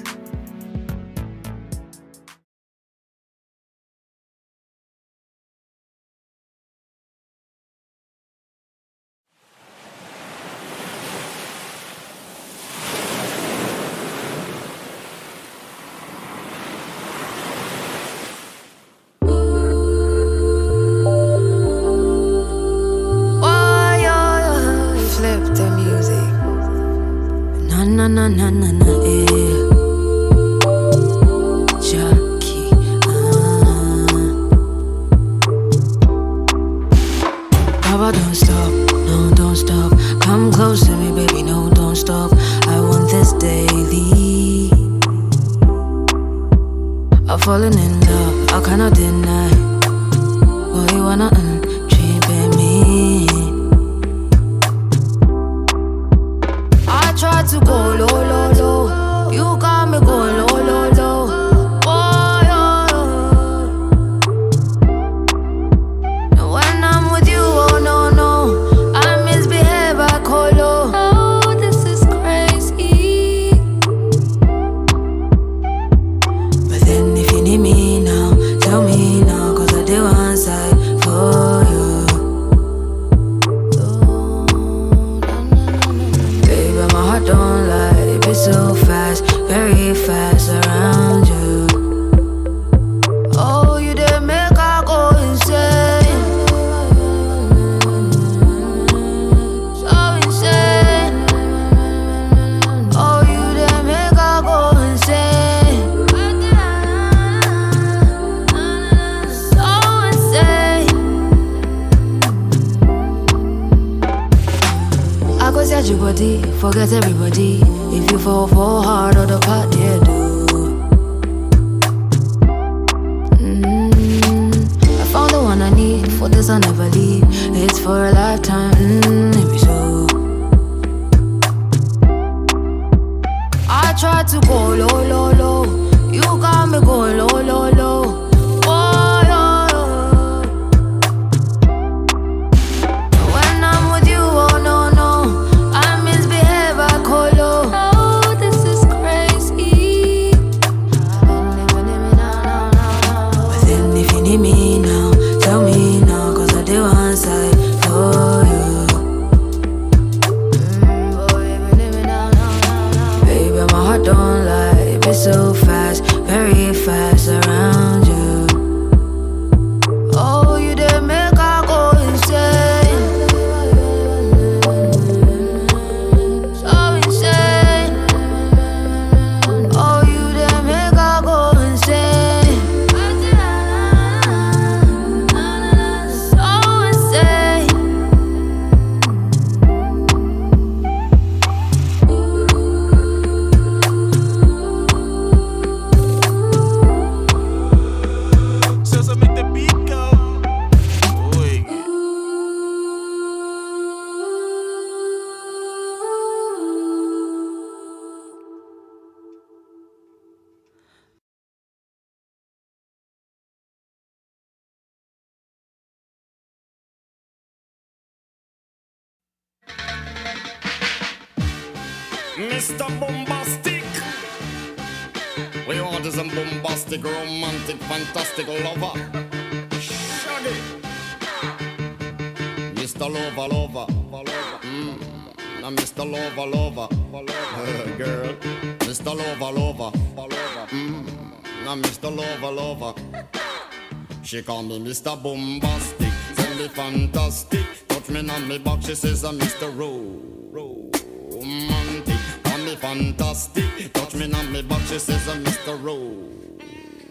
[244.33, 245.15] She call me Mr.
[245.23, 246.11] Boombastic.
[246.37, 247.67] Tell me fantastic.
[247.87, 248.81] Touch me on me back.
[248.81, 249.69] She says I'm Mr.
[249.77, 250.19] Ro.
[250.51, 252.17] Romantic.
[252.43, 253.93] Call me fantastic.
[253.93, 254.81] Touch me on me back.
[254.87, 255.77] She says I'm Mr.
[255.85, 256.31] Ro.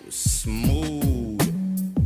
[0.10, 1.22] Smooth.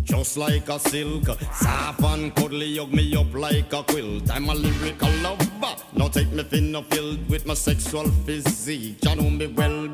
[0.03, 4.29] Just like a silk, soft and cuddly, hug me up like a quilt.
[4.29, 5.75] I'm a lyrical lover.
[5.93, 8.97] Now take me thin or filled with my sexual physique.
[9.03, 9.84] You know me well,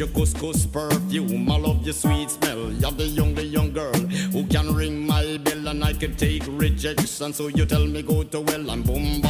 [0.00, 2.72] your couscous perfume, I love your sweet smell.
[2.72, 3.92] You're the only young girl
[4.32, 7.34] who can ring my bell, and I can take rejection.
[7.34, 9.29] So you tell me go to well, I'm boombastic.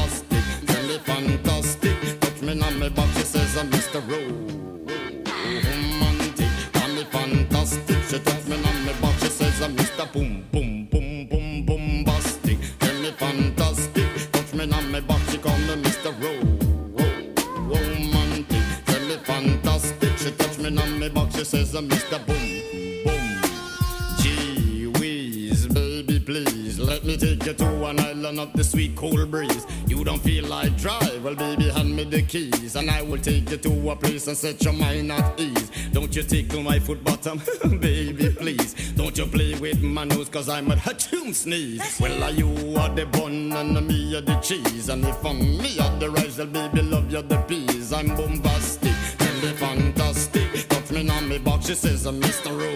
[31.91, 34.73] Hand me the keys, and I will take you to a place and set your
[34.73, 35.73] mind at ease.
[35.93, 37.43] Don't you tickle my foot bottom,
[37.81, 38.93] baby, please.
[38.93, 41.99] Don't you play with my nose, cause I'm a hatchoon sneeze.
[42.01, 45.81] Well, are you are the bun and me are the cheese, and if I'm me
[45.81, 47.93] are the rice, well, baby, love you the peas.
[47.93, 50.69] I'm boombastic, tell me fantastic.
[50.69, 52.51] Touch me on me box, she says I'm Mr.
[52.57, 52.71] Ro.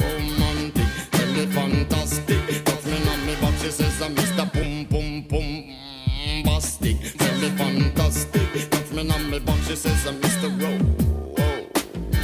[0.00, 2.64] Romantic, tell me fantastic.
[2.64, 4.52] Touch me on me box, she says I'm Mr.
[4.52, 4.67] Boom
[8.10, 8.70] fantastic.
[8.70, 10.48] Touch me on me box, she says I'm Mr.
[10.60, 10.70] Ro.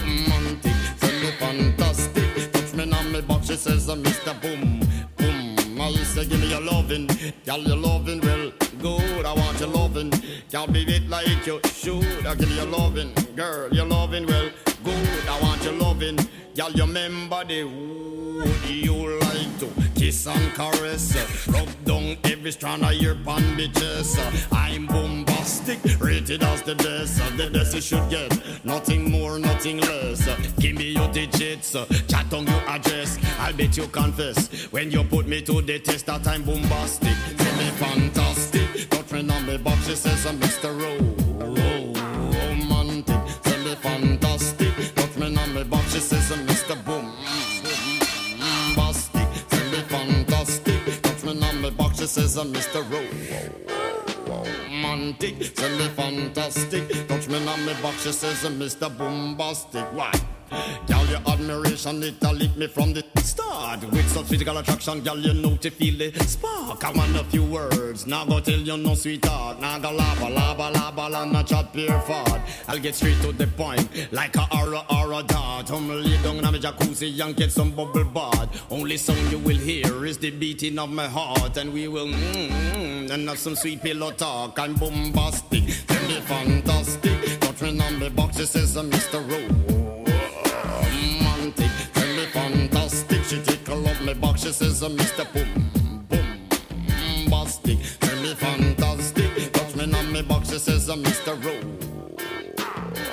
[0.02, 2.52] Romantic, tell me fantastic.
[2.52, 4.40] Touch me on me box, she says I'm Mr.
[4.40, 4.80] Boom
[5.16, 5.80] Boom.
[5.80, 7.08] I say give me your loving,
[7.44, 9.26] girl, your loving well good.
[9.26, 10.10] I want your loving,
[10.50, 12.26] can't be it like you should.
[12.26, 14.50] I give you your loving, girl, your loving well
[14.84, 15.28] good.
[15.28, 16.16] I want your loving,
[16.56, 19.23] girl, you remember the wood you
[20.04, 21.16] kiss and caress,
[21.48, 24.18] rub down every strand of your pan bitches.
[24.52, 28.30] I'm boombastic, rated as the best, the best you should get,
[28.64, 30.28] nothing more, nothing less.
[30.58, 31.72] Give me your digits,
[32.06, 33.18] chat on your address.
[33.38, 37.16] I'll bet you confess when you put me to the test that I'm boombastic.
[37.38, 40.70] Tell me fantastic, touch me on me box, she says I'm Mr.
[40.80, 40.92] Ro.
[42.34, 44.23] Romantic, tell me fantastic,
[52.04, 52.84] she says I'm Mr.
[52.92, 53.00] Ro.
[54.28, 58.94] Romantic, tell me fantastic, touch me on me box, she says uh, I'm Mr.
[58.94, 59.90] Boombastic.
[59.94, 60.12] Why?
[60.86, 63.82] Girl, your admiration, it a lit me from the start.
[63.90, 66.84] With such physical attraction, girl, you know to feel the spark.
[66.84, 69.60] I want a few words, now go tell you no sweetheart.
[69.60, 72.40] Now go lava, lava, lava, la, not chat pure fart.
[72.68, 75.70] I'll get straight to the point, like a aura, aura dart.
[75.70, 78.64] I'm lay down in my jacuzzi and get some bubble bath.
[78.70, 83.10] Only sound you will hear is the beating of my heart, and we will mmm,
[83.10, 84.58] and have some sweet pillow talk.
[84.58, 87.34] I'm boombastic, tell me fantastic.
[87.62, 89.22] Me on the box, it says Mr.
[89.22, 89.83] Romantic,
[94.14, 95.32] tickle up my box, she says Mr.
[95.32, 96.48] Boom, boom,
[97.30, 97.78] bombastic.
[98.00, 99.52] Tell me fantastic.
[99.52, 101.34] Touch me on my box, she says I'm Mr.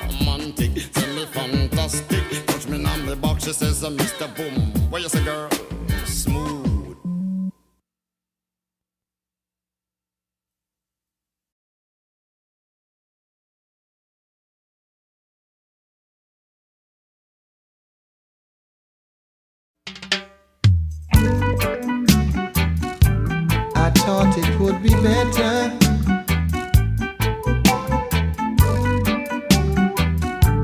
[0.10, 2.46] Romantic, tell me fantastic.
[2.48, 4.36] Touch me on my box, she says Mr.
[4.36, 4.72] Boom.
[4.90, 5.50] What you say, girl?
[24.72, 25.70] Would be better.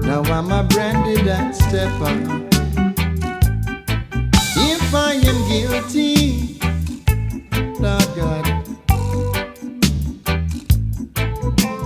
[0.01, 2.15] Now I'm a branded and stepper.
[4.55, 6.59] If I am guilty,
[7.79, 8.45] Lord God,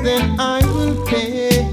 [0.03, 1.65] then I will pay.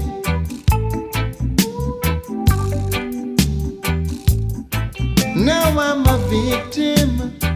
[5.35, 7.48] Now I'm a victim.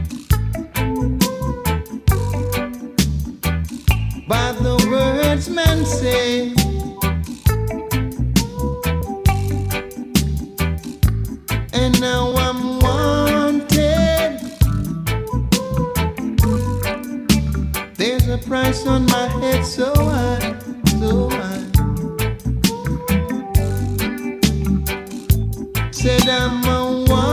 [4.28, 6.53] By the words men say.
[11.74, 14.39] And now I'm wanted.
[17.97, 20.55] There's a price on my head so high,
[20.99, 21.63] so high.
[25.91, 27.32] Said I'm a wanted.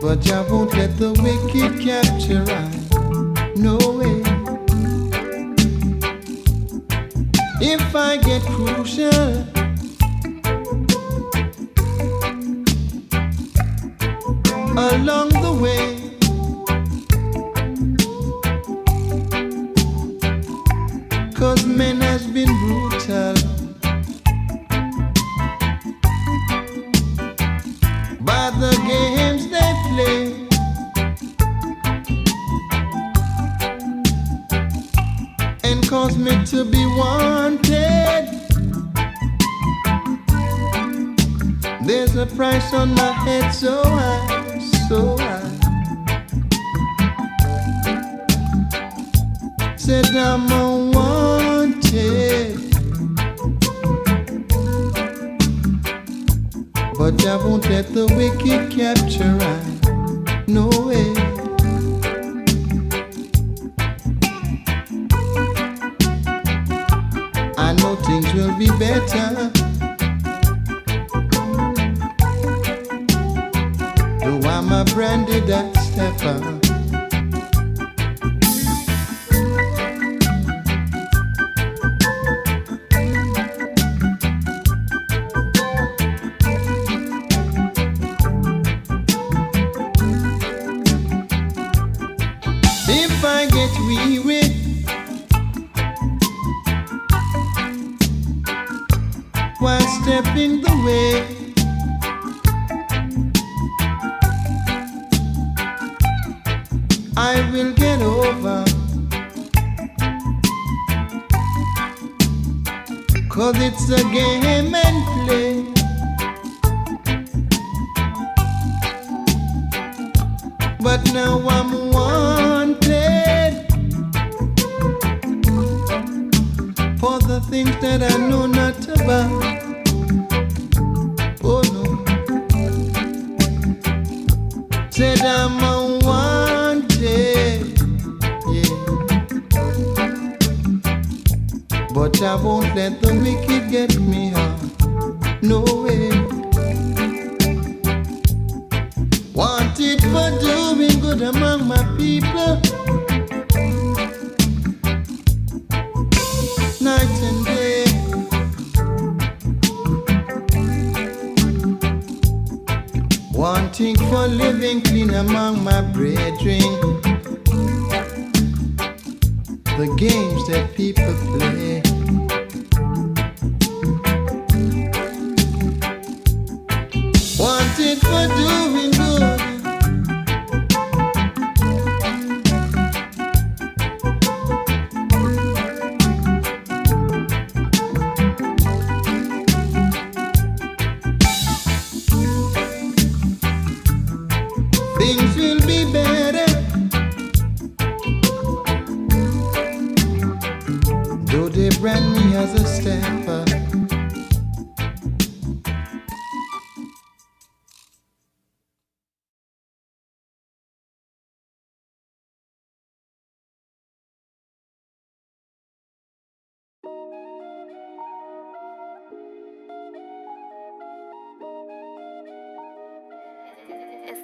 [0.00, 2.68] But I won't let the wicked capture I.
[3.56, 4.22] No way.
[7.60, 9.10] If I get crucial,
[14.78, 15.37] along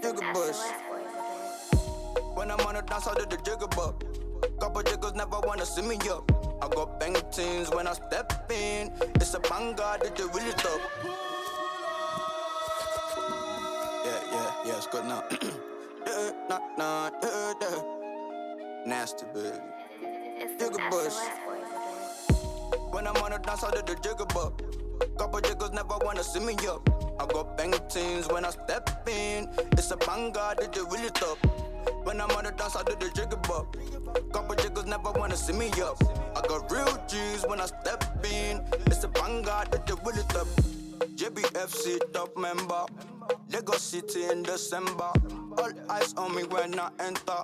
[0.05, 0.59] Jigger bush.
[2.35, 4.05] When I'm on the dance, I do the jigger bop.
[4.61, 6.31] Couple jiggers never wanna see me up.
[6.61, 8.93] I got bang teams when I step in.
[9.15, 10.79] It's a banger, did you really top?
[14.05, 15.25] Yeah, yeah, yeah, it's good now.
[16.07, 18.85] yeah, nah, nah, yeah, yeah.
[18.87, 19.57] Nasty, baby.
[20.59, 21.15] Jigger bush.
[22.91, 24.61] When I'm on the dance, I do the jigger bop.
[25.17, 26.94] Couple jiggers never wanna see me up.
[27.19, 29.49] I got bang teams when I step in.
[29.73, 31.39] It's a banger, did you really top?
[32.05, 33.77] When I'm on the dance, I do the jigger bop.
[34.33, 36.03] Couple jiggers never wanna see me up.
[36.37, 38.63] I got real G's when I step in.
[38.87, 40.47] It's a banger, did you really top?
[41.17, 42.87] JBFC top member.
[43.51, 45.11] Lego City in December.
[45.59, 47.43] All eyes on me when I enter.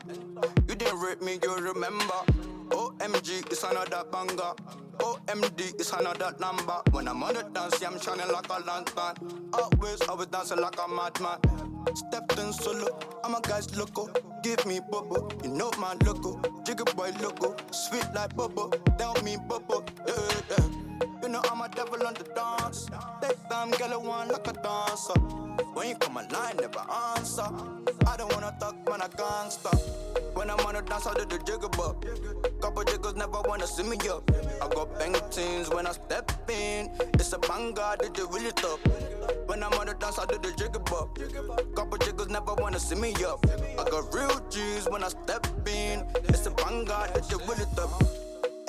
[0.68, 2.24] You didn't rate me, you remember.
[2.70, 4.55] OMG, it's another banger.
[4.98, 6.80] OMD it's another number.
[6.90, 9.51] When I'm on the dance, yeah, I'm shining like a lantern.
[9.52, 11.38] Always, always dancing like a madman.
[11.94, 14.09] Stepped in solo, I'm a guy's loco.
[14.42, 16.40] Give me bubble, you know my logo.
[16.64, 18.70] Jigger boy logo, sweet like bubble.
[18.98, 20.14] Tell me bubble, yeah,
[20.51, 20.89] yeah.
[21.22, 22.89] You know I'm a devil on the dance.
[23.22, 25.18] Take time, girl, I want like a dancer.
[25.74, 26.85] When you come online, never
[27.16, 27.48] answer.
[28.06, 29.77] I don't wanna talk, man, a gangster.
[30.35, 32.05] When I'm on the dance, I do the jigger bop.
[32.60, 34.31] Couple jiggers never wanna see me up.
[34.60, 36.90] I got bang teams when I step in.
[37.14, 38.81] It's a banger, did you really top?
[39.47, 41.18] When I'm on the dance, I do the jigger bop.
[41.74, 43.44] Couple jiggers never wanna see me up.
[43.78, 46.05] I got real G's when I step in.
[46.28, 48.19] It's a banger, did you really top?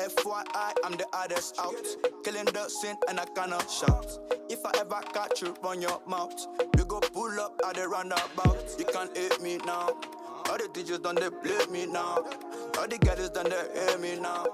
[0.01, 1.75] FYI, I'm the hardest out.
[2.23, 4.17] Killing the scene and I cannot shout.
[4.49, 6.47] If I ever catch you, run your mouth.
[6.75, 8.75] We go pull up at the roundabout.
[8.79, 9.89] You can't hate me now.
[10.49, 12.25] All the teachers done they play me now.
[12.77, 14.47] All the girls done they hear me now.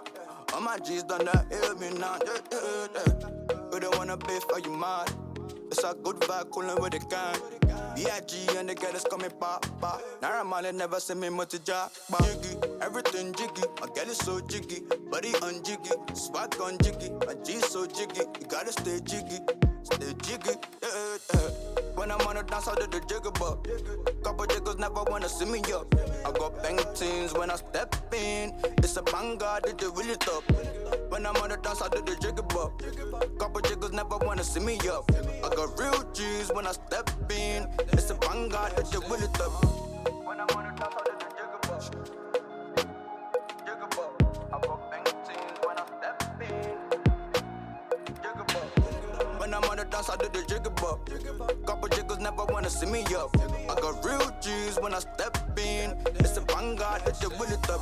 [0.53, 2.17] All my G's done they hear me now.
[2.25, 3.59] Yeah, yeah, yeah.
[3.71, 5.11] We don't wanna beef, for you mad?
[5.69, 7.39] It's a good vibe, coolin' with the gang.
[7.95, 8.57] B.I.G.
[8.57, 10.01] and the girls coming pop, pop.
[10.21, 11.91] Naira Marley never see me multi job.
[12.23, 13.63] Jiggy, everything jiggy.
[13.81, 14.81] My girl is so jiggy,
[15.11, 17.09] body on jiggy, swag on jiggy.
[17.25, 19.39] My G so jiggy, you gotta stay jiggy,
[19.87, 20.55] stay jiggy.
[20.83, 21.49] Yeah, yeah.
[21.95, 23.67] When I'm on the dance, I do the jigger bop.
[24.23, 25.93] Couple jiggers never wanna see me up.
[26.25, 28.53] I got bang teams when I step in.
[28.77, 30.43] It's a banger, did you really top?
[31.09, 32.81] When I'm on the dance, I do the jigger bop.
[33.39, 35.09] Couple jiggers never wanna see me up.
[35.43, 37.67] I got real G's when I step in.
[37.93, 39.51] It's a banger, did you really top?
[40.25, 41.81] When I'm on the dance, I do the jigger bop.
[43.65, 44.11] Jigger bop.
[44.53, 45.06] I got bang
[49.97, 51.09] dance, I do the jigger bop.
[51.65, 53.35] Couple jiggles never wanna see me up.
[53.69, 55.95] I got real G's when I step in.
[56.19, 57.81] It's a banger, did you really top?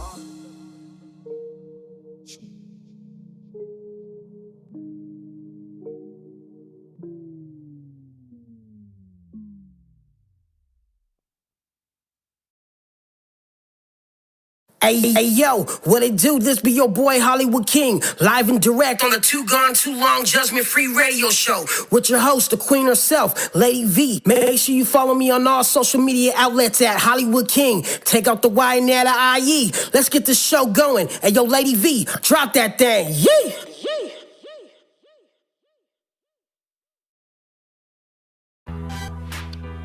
[14.85, 16.37] Hey, hey, yo, what it do?
[16.37, 20.25] This be your boy Hollywood King, live and direct on the Too Gone Too Long
[20.25, 24.21] Judgment Free Radio Show with your host, the Queen herself, Lady V.
[24.27, 27.81] Make sure you follow me on all social media outlets at Hollywood King.
[27.81, 29.71] Take out the Y and add a IE.
[29.91, 31.07] Let's get this show going.
[31.07, 33.07] Hey, yo, Lady V, drop that thing.
[33.11, 33.55] Yee!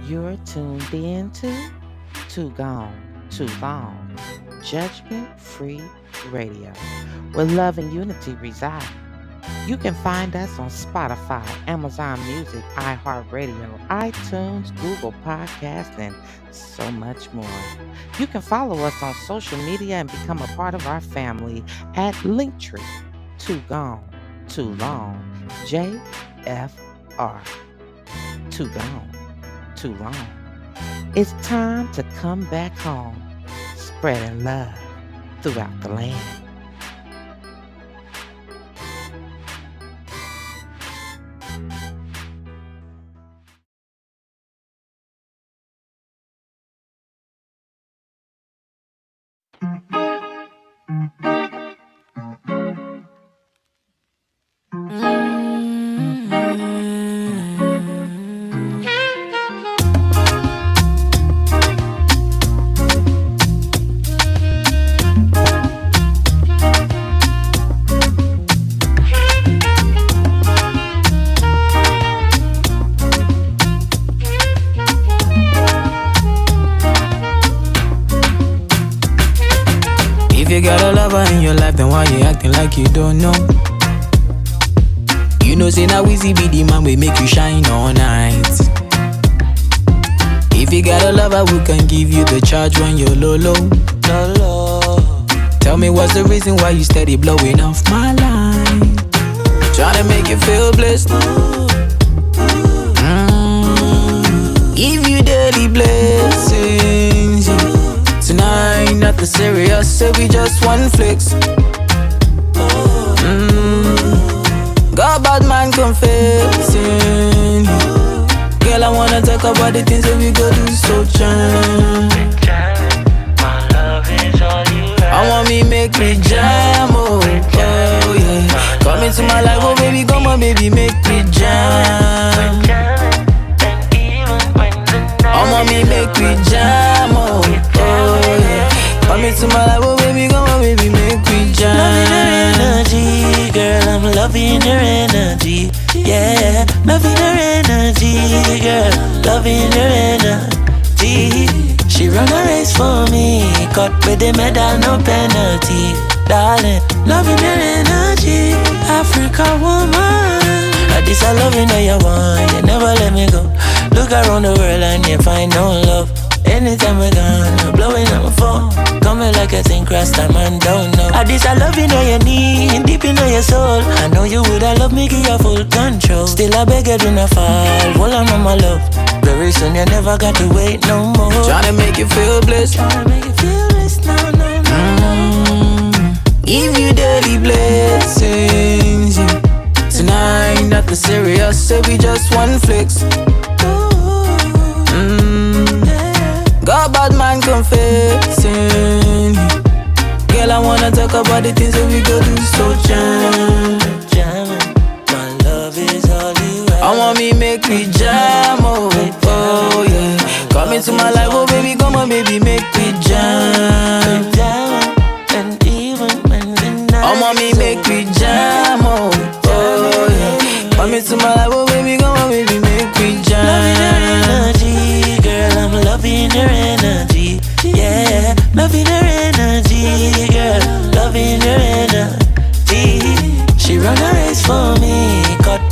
[0.06, 1.70] You're tuned in to
[2.28, 4.18] Too Gone, Too Long,
[4.62, 5.82] Judgment Free
[6.31, 6.73] Radio,
[7.32, 8.85] where love and unity reside.
[9.66, 16.15] You can find us on Spotify, Amazon Music, iHeartRadio, iTunes, Google Podcasts, and
[16.51, 17.47] so much more.
[18.19, 21.65] You can follow us on social media and become a part of our family
[21.95, 22.82] at Linktree.
[23.39, 24.05] Too Gone,
[24.49, 25.23] Too Long,
[25.65, 27.41] JFR.
[28.51, 29.12] Too Gone,
[29.77, 30.16] Too Long.
[31.16, 33.20] It's time to come back home,
[34.01, 34.72] spreading love
[35.43, 36.40] throughout the land.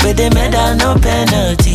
[0.08, 1.67] With the medal, no penalty.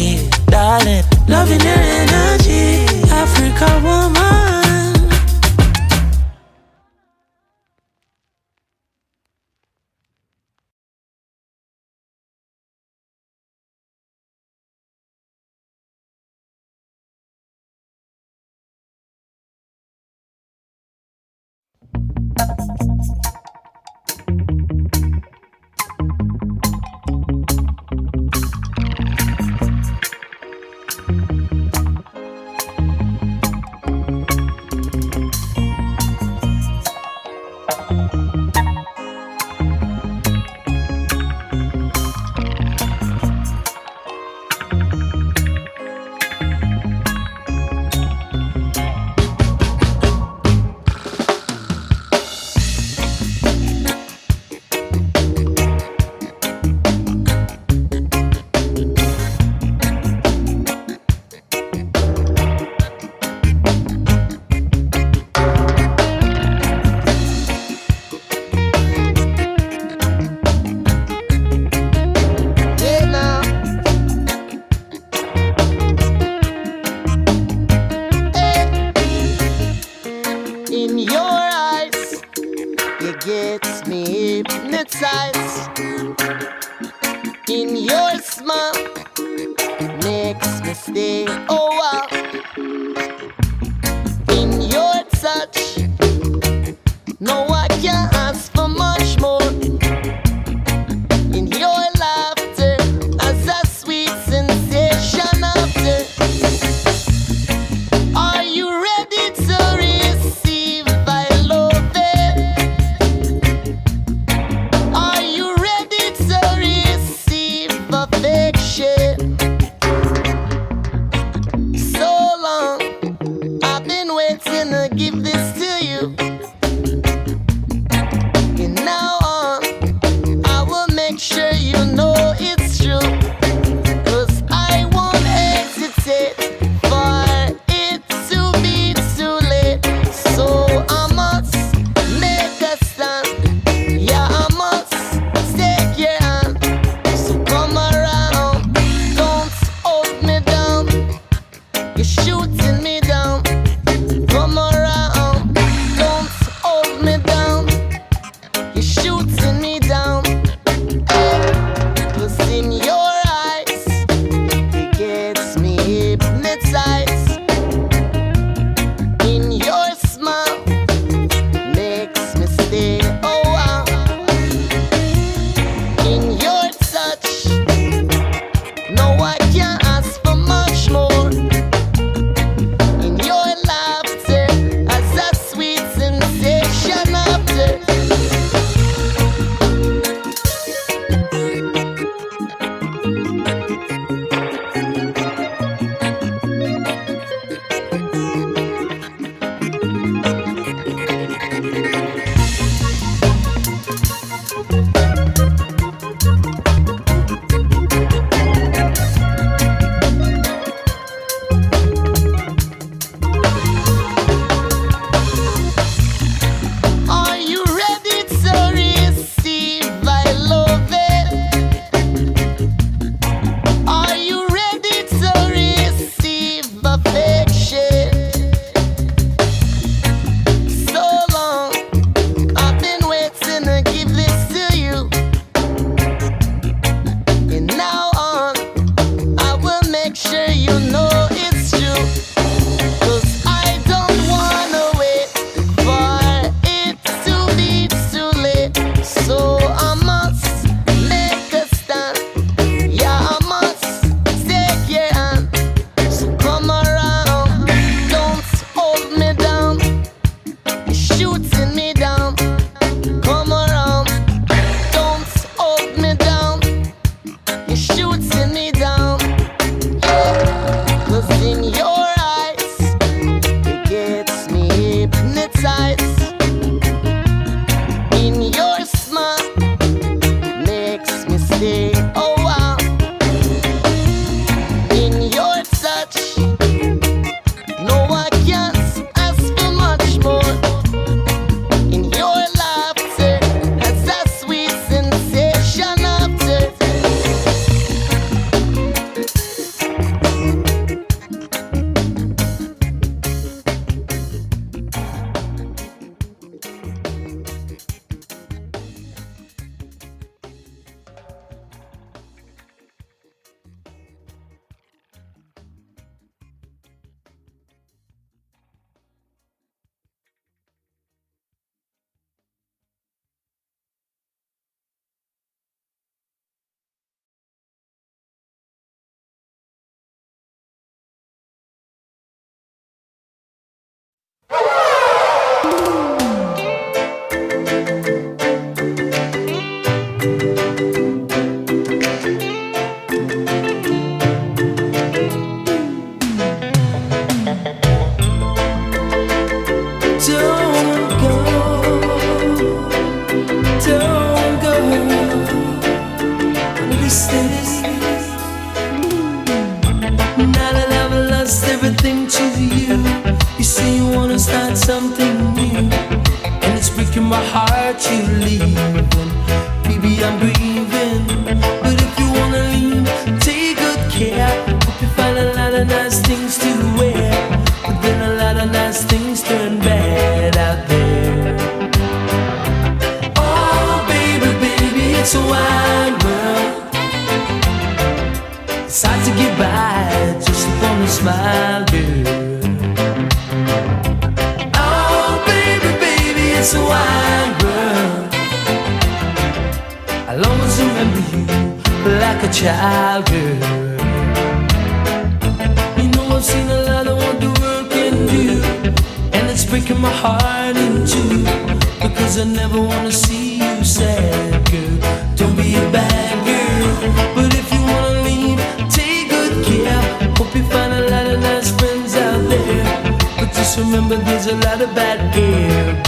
[423.54, 425.20] Just remember there's a lot of bad.
[425.34, 426.00] Beware.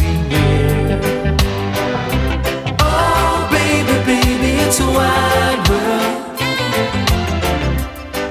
[2.80, 6.40] Oh, baby, baby, it's a wide world.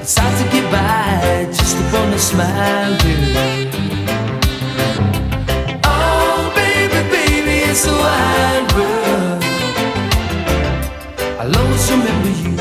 [0.01, 3.35] It's hard to get by just upon a smile, girl.
[5.85, 9.43] Oh, baby, baby, it's a wide world.
[11.39, 12.51] I'll always remember you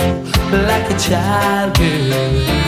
[0.68, 2.64] like a child, girl.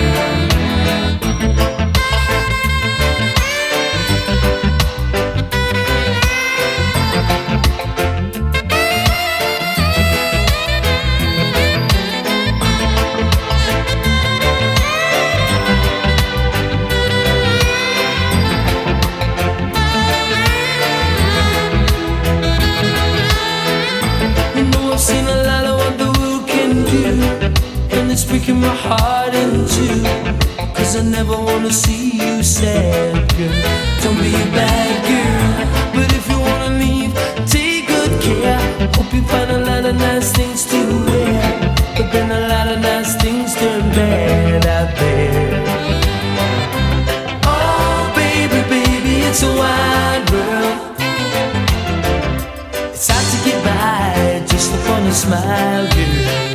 [30.97, 33.53] I never wanna see you sad, girl.
[34.03, 37.13] Don't be a bad girl But if you wanna leave,
[37.47, 38.59] take good care.
[38.97, 41.75] Hope you find a lot of nice things to wear.
[41.99, 45.65] But then a lot of nice things turn bad out there.
[47.45, 50.97] Oh, baby, baby, it's a wide world.
[52.95, 56.46] It's hard to get by just upon a smile, girl.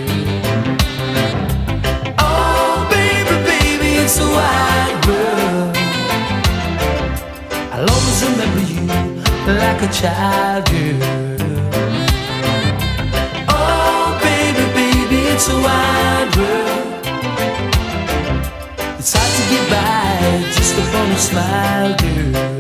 [9.82, 11.38] Like a child, girl.
[13.50, 17.06] Oh, baby, baby, it's a wide world.
[19.00, 22.51] It's hard to get by just upon a smile, girl.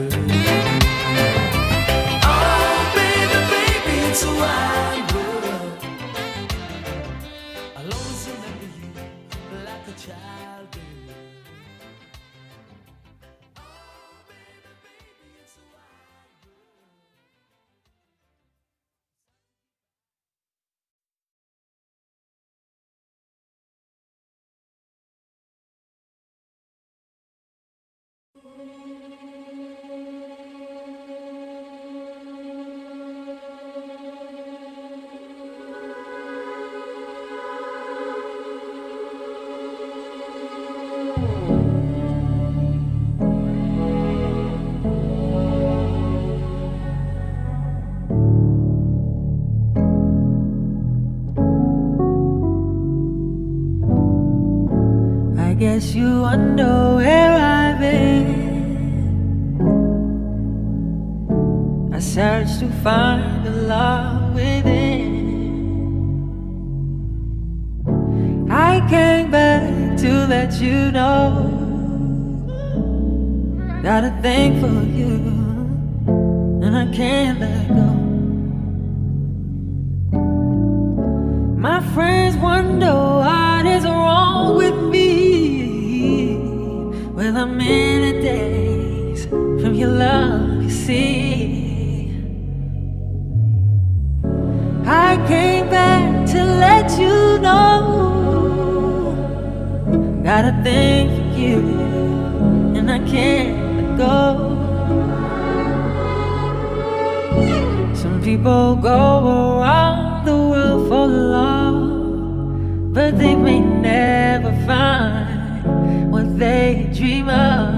[113.31, 117.73] they may never find what they dream of.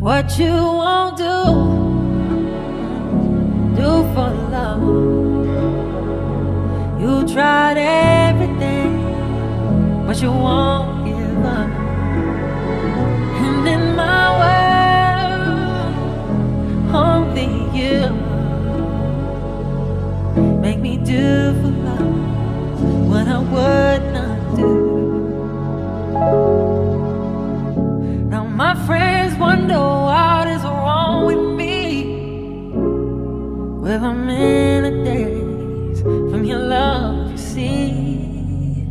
[0.00, 1.44] What you won't do,
[3.80, 4.82] do for love.
[7.00, 8.92] You tried everything,
[10.06, 11.70] but you won't give up.
[13.44, 15.94] And in my world,
[17.06, 18.00] only you
[20.60, 22.36] make me do for love
[23.08, 24.15] what I would
[28.66, 32.02] My friends wonder what is wrong with me.
[33.80, 38.88] Well, I'm in a daze from your love, you see.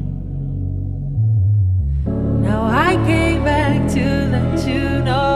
[2.47, 5.33] Now I came back to let you know.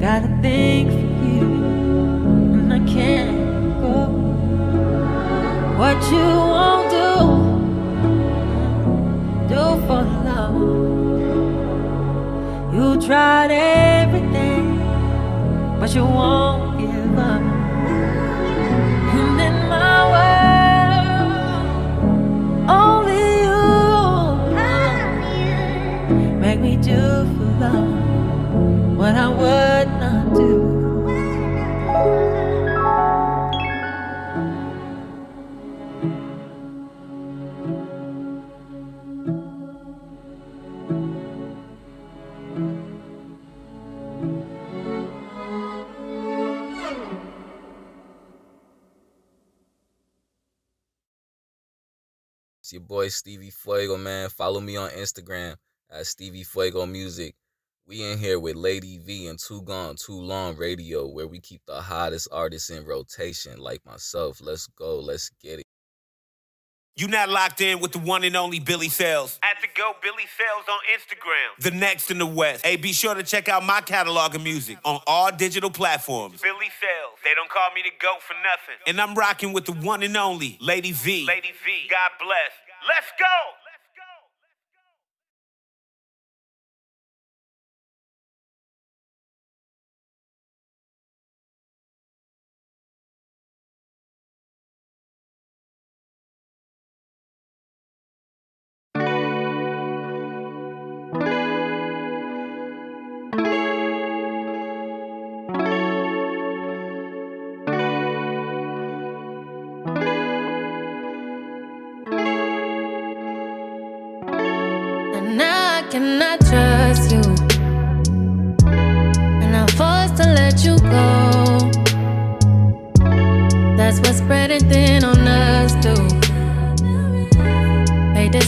[0.00, 1.48] Got a thing for you,
[2.56, 3.98] and I can't go.
[5.80, 7.12] What you won't do,
[9.54, 10.15] do for
[13.06, 14.78] tried everything,
[15.78, 17.40] but you won't give up.
[19.14, 21.30] And in my world,
[22.68, 23.62] only you
[26.40, 29.95] make me do for love what I would
[52.76, 54.28] your boy Stevie Fuego, man.
[54.28, 55.56] Follow me on Instagram
[55.90, 57.34] at Stevie Fuego Music.
[57.86, 61.62] We in here with Lady V and Too Gone Too Long Radio, where we keep
[61.66, 64.42] the hottest artists in rotation, like myself.
[64.42, 65.64] Let's go, let's get it.
[66.98, 69.38] You not locked in with the one and only Billy Sales.
[69.42, 71.62] At the Go Billy Sales on Instagram.
[71.62, 72.64] The next in the West.
[72.64, 76.40] Hey, be sure to check out my catalog of music on all digital platforms.
[76.42, 77.18] Billy Sales.
[77.22, 78.80] They don't call me the GOAT for nothing.
[78.86, 81.26] And I'm rocking with the one and only Lady V.
[81.26, 81.88] Lady V.
[81.90, 82.65] God bless.
[82.86, 83.65] Let's go.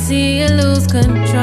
[0.09, 1.37] See you lose control.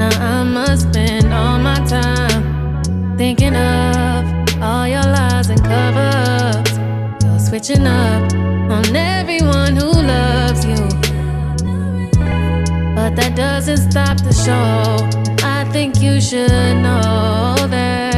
[0.00, 4.22] Now I must spend all my time thinking of
[4.62, 6.10] all your lies and cover
[6.54, 6.78] ups.
[7.24, 8.32] You're switching up
[8.70, 10.80] on everyone who loves you.
[12.94, 15.08] But that doesn't stop the show.
[15.44, 18.09] I think you should know that,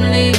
[0.00, 0.31] keep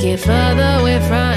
[0.00, 1.27] get further away frontin'.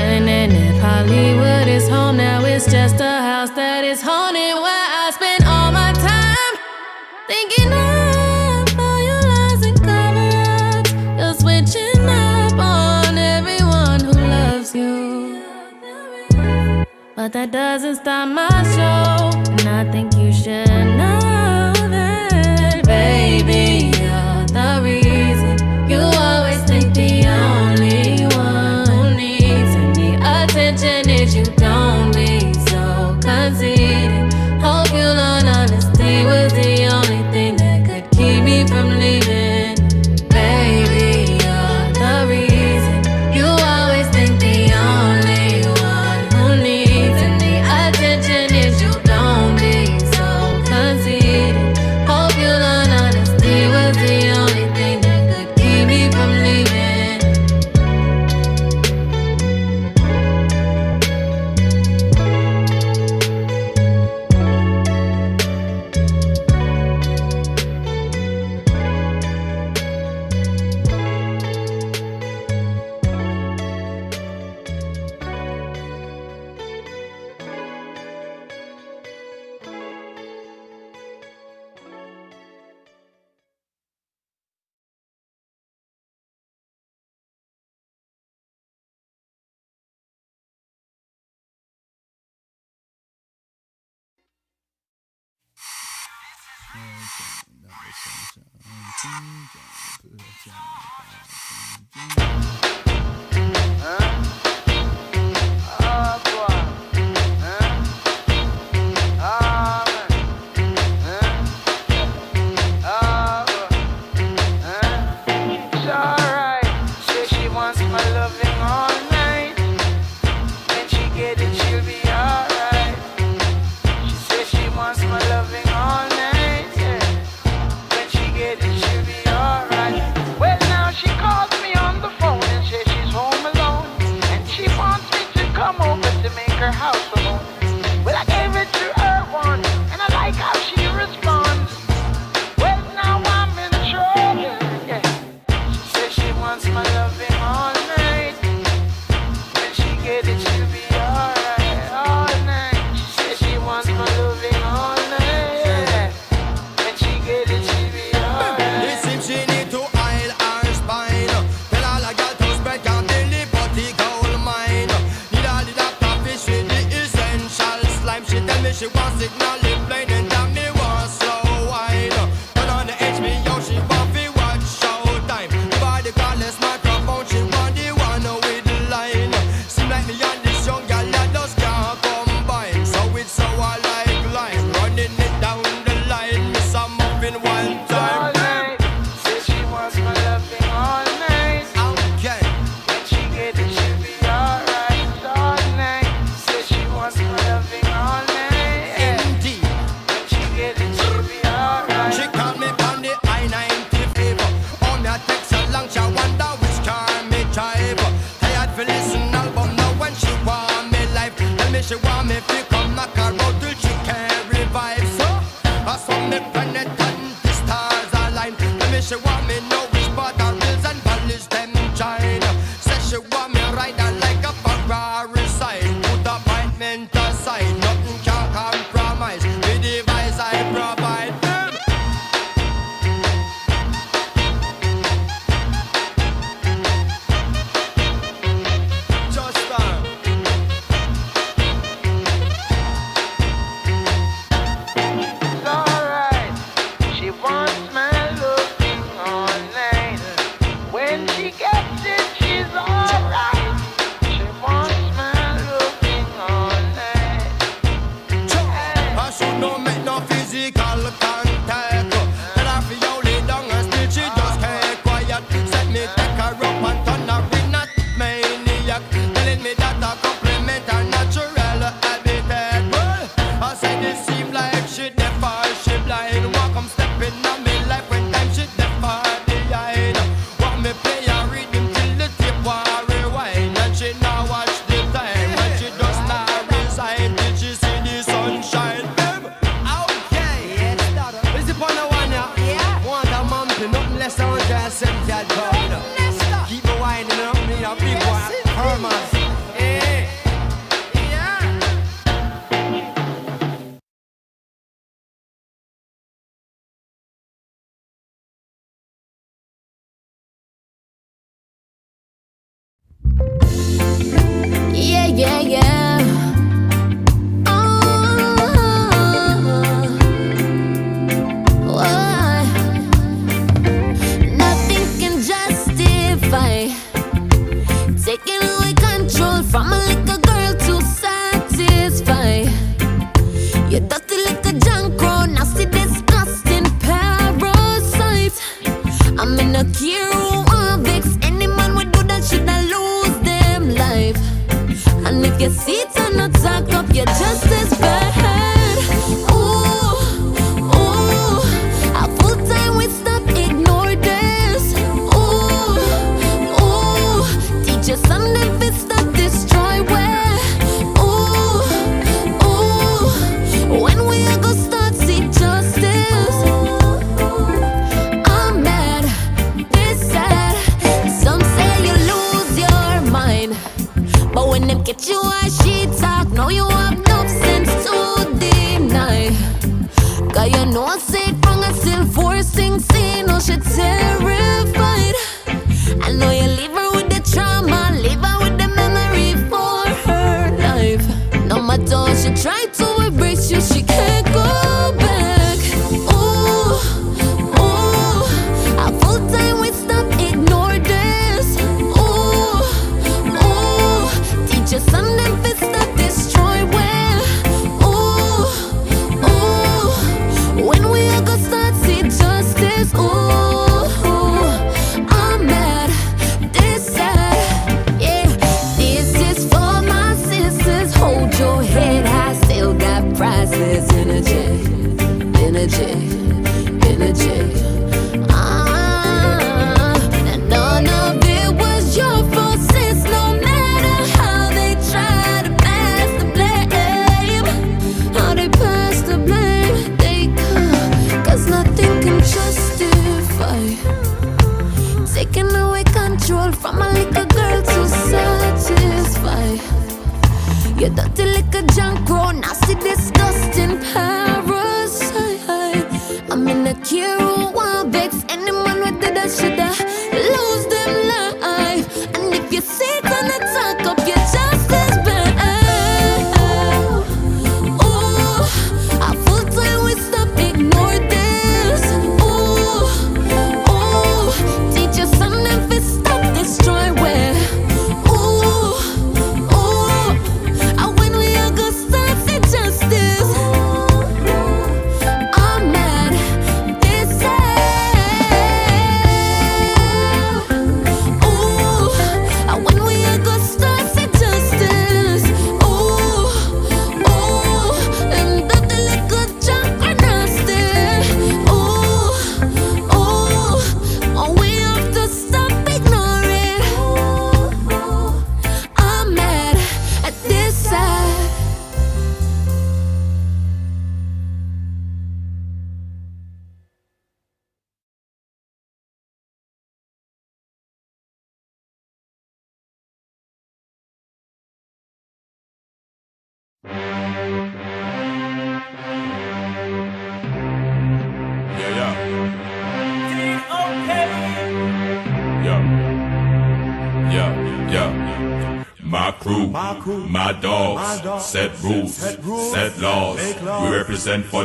[391.92, 392.21] my door.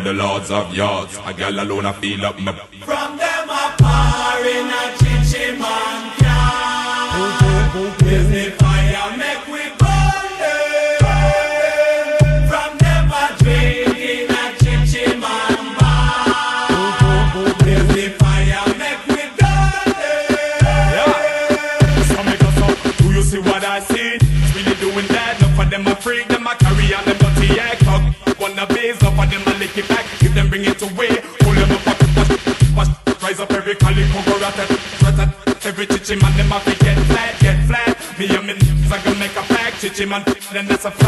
[0.06, 1.18] the lords of yards.
[1.26, 2.55] A gal alone I feel up my
[40.46, 41.05] friend that's a friend.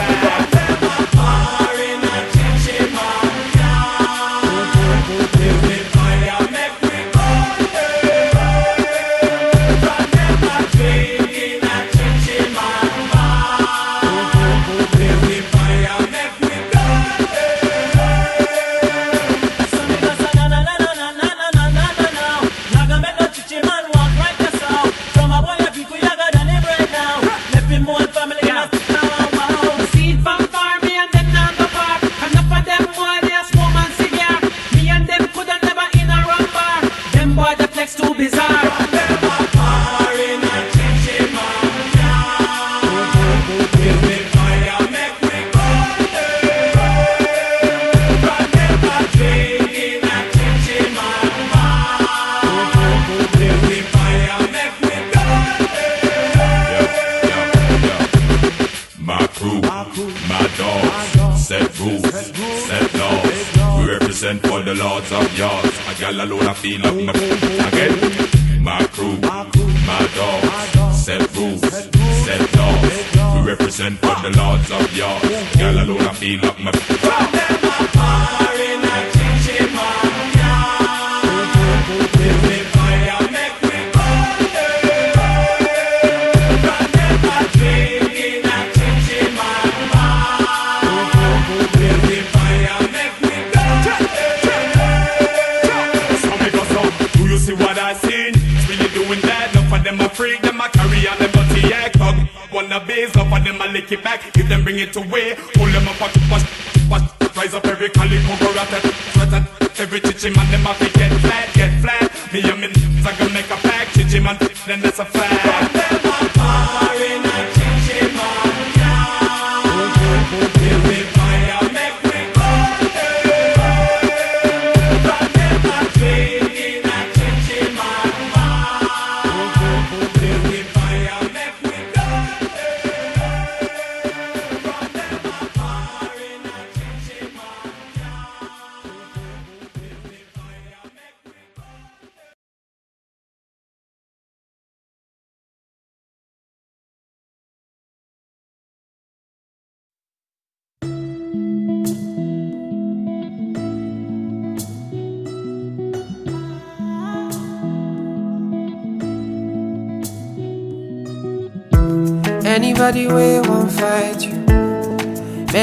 [66.19, 66.93] bella luna fino a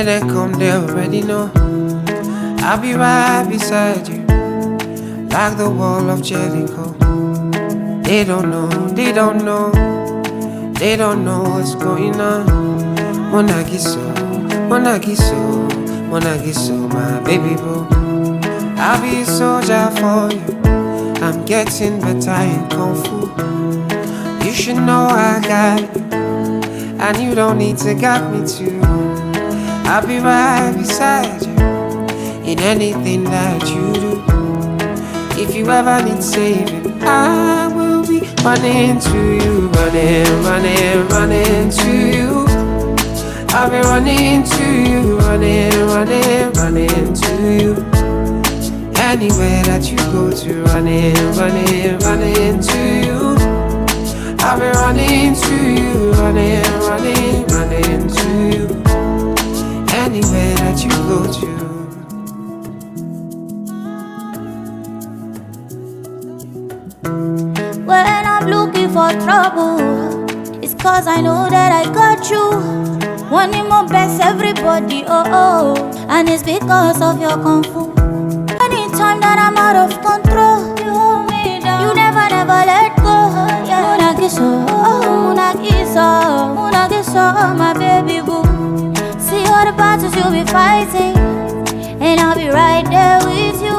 [0.06, 1.52] they come, they already know.
[2.60, 4.22] I'll be right beside you,
[5.30, 6.94] like the wall of Jericho.
[8.04, 9.72] They don't know, they don't know,
[10.74, 12.46] they don't know what's going on.
[13.32, 14.14] Monagiso,
[14.70, 15.68] Monagiso,
[16.12, 17.88] Monagiso, my baby boo.
[18.78, 20.62] I'll be a soldier for you.
[21.24, 24.46] I'm getting better in Kung Fu.
[24.46, 26.04] You should know I got you,
[27.02, 28.75] and you don't need to guide me too.
[29.88, 31.54] I'll be right beside you
[32.44, 35.42] in anything that you do.
[35.42, 41.92] If you ever need saving, I will be running to you, running, running, running to
[42.18, 42.46] you.
[43.50, 47.74] I'll be running to you, running, running, running to you.
[48.98, 53.36] Anywhere that you go to, running, running, running to you.
[54.40, 58.85] I'll be running to you, running, running, running to you.
[60.16, 61.48] Anywhere that you go to.
[67.84, 70.24] When I'm looking for trouble,
[70.64, 72.48] it's cause I know that I got you.
[73.30, 76.08] Wanting my best everybody, oh oh.
[76.08, 77.92] And it's because of your kung fu.
[78.64, 81.90] Anytime that I'm out of control, you hold me down.
[81.90, 83.36] You never, never let go.
[83.68, 83.84] Yeah.
[84.00, 86.56] Munagiso, oh, Munagiso, oh.
[86.56, 88.55] Munagiso, oh, my baby boo.
[89.66, 91.18] The battles you'll be fighting,
[92.00, 93.74] and I'll be right there with you.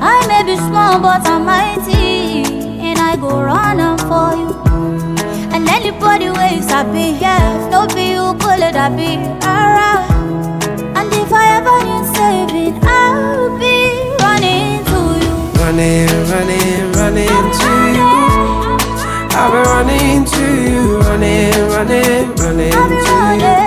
[0.00, 2.42] I may be small, but I'm mighty,
[2.80, 4.56] and I go run am for you.
[5.52, 10.08] And anybody ways I be, yeah, no be you, pull it, I be, alright.
[10.96, 15.34] And if I ever need saving, I'll be running to you.
[15.60, 18.08] Running, running, running to you.
[19.36, 23.65] I'll be running to you, running, running, running to you.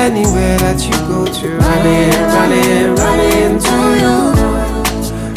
[0.00, 4.16] Anywhere that you go to, running, running, running to you.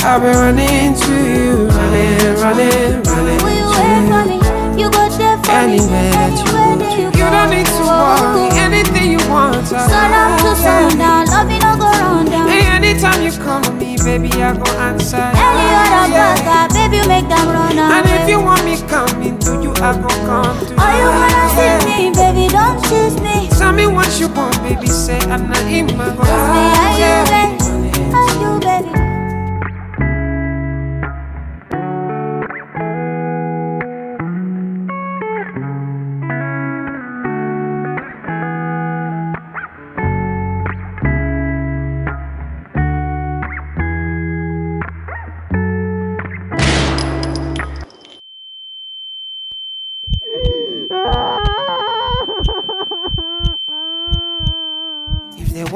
[0.07, 4.79] I'll be running to you, running, running, running to you.
[4.79, 5.83] You go there for me.
[5.83, 8.55] Anywhere that you go to, you don't need to worry.
[8.55, 12.47] Anything you want, I Sun up to uh, sundown, love you no go round down.
[12.47, 13.72] Anytime you call me,
[14.03, 15.17] baby, I go answer.
[15.17, 16.35] Any other Yeah.
[16.35, 19.93] burger, baby, you make them run And if you want me coming to you, I
[19.97, 20.75] go come to you.
[20.77, 23.49] Oh, you wanna see me, baby, don't chase me.
[23.57, 24.87] Tell me what you want, baby.
[24.87, 26.23] Say I'm not in my go.
[26.23, 27.62] Just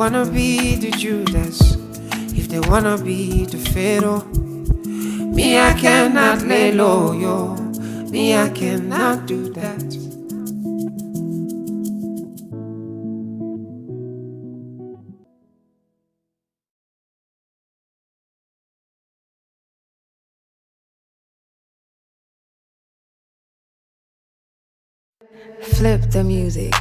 [0.10, 1.76] wanna be the Judas,
[2.32, 4.24] if they wanna be the Pharaoh,
[5.36, 7.56] me I cannot lay low, yo.
[8.10, 9.84] Me I cannot do that.
[25.76, 26.74] Flip the music.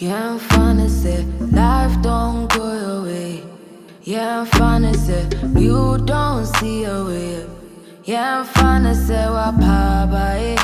[0.00, 3.42] Yeah, I'm finna say life don't go your way.
[4.02, 5.26] Yeah, I'm finna say
[5.60, 7.44] you don't see a way.
[8.04, 10.56] Yeah, I'm what papa eh,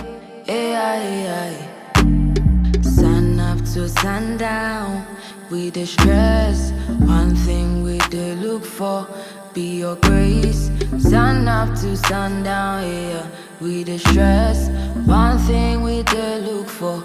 [0.47, 2.83] eh, eh, eh.
[2.83, 5.05] Sun up to sundown,
[5.51, 6.71] we the stress.
[7.01, 9.05] One thing we the look for,
[9.53, 10.71] be your grace.
[11.01, 13.27] Sun up to sundown, yeah,
[13.61, 14.69] we the stress.
[15.07, 17.03] One thing we the look for,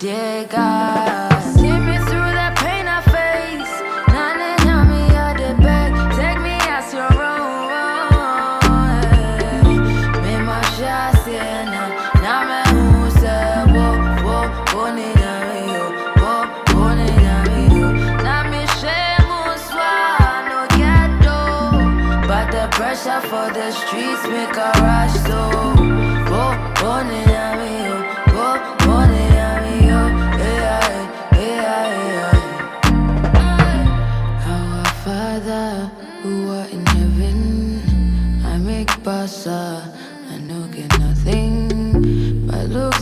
[0.00, 1.89] dear God.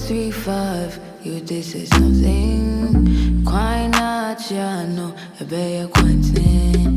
[0.08, 0.98] Three, five.
[1.22, 3.44] You this is something.
[3.44, 5.14] Quite not, yeah, no.
[5.38, 6.87] I bet you're quentin.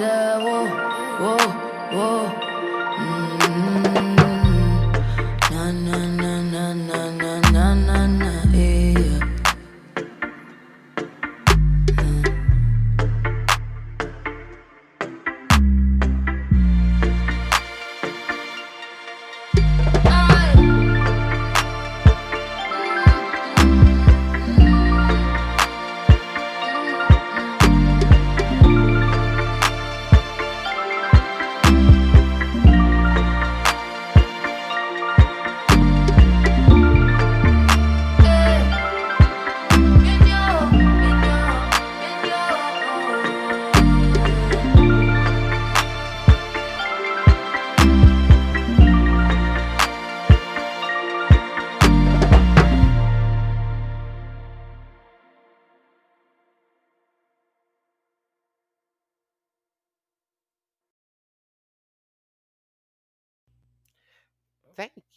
[0.00, 0.89] 的我。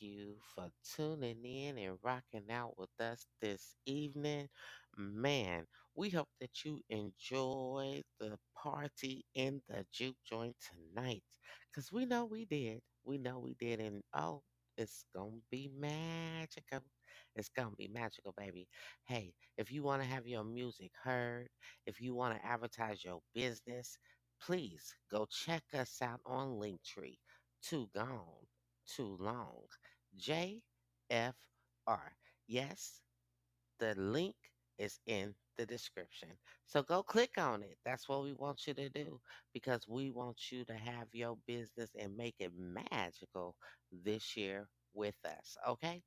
[0.03, 4.49] You for tuning in and rocking out with us this evening.
[4.97, 5.65] Man,
[5.95, 11.23] we hope that you enjoy the party in the juke joint tonight.
[11.71, 12.81] Because we know we did.
[13.05, 13.79] We know we did.
[13.79, 14.43] And oh,
[14.77, 16.81] it's going to be magical.
[17.35, 18.67] It's going to be magical, baby.
[19.05, 21.47] Hey, if you want to have your music heard,
[21.85, 23.97] if you want to advertise your business,
[24.41, 27.17] please go check us out on Linktree.
[27.61, 28.45] Too gone
[28.85, 29.63] too long.
[30.19, 31.33] JFR.
[32.47, 33.01] Yes,
[33.79, 34.35] the link
[34.77, 36.29] is in the description.
[36.65, 37.77] So go click on it.
[37.85, 39.19] That's what we want you to do
[39.53, 43.55] because we want you to have your business and make it magical
[43.91, 45.57] this year with us.
[45.67, 46.01] Okay?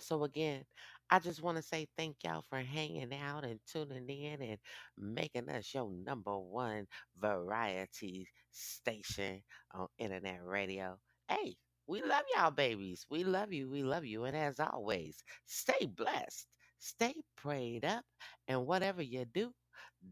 [0.00, 0.64] So again,
[1.10, 4.58] I just want to say thank y'all for hanging out and tuning in and
[4.96, 6.86] making us your number one
[7.20, 9.42] variety station
[9.74, 10.98] on internet radio.
[11.28, 11.56] Hey,
[11.90, 13.04] we love y'all babies.
[13.10, 13.68] We love you.
[13.68, 14.24] We love you.
[14.24, 16.46] And as always, stay blessed,
[16.78, 18.04] stay prayed up,
[18.46, 19.52] and whatever you do,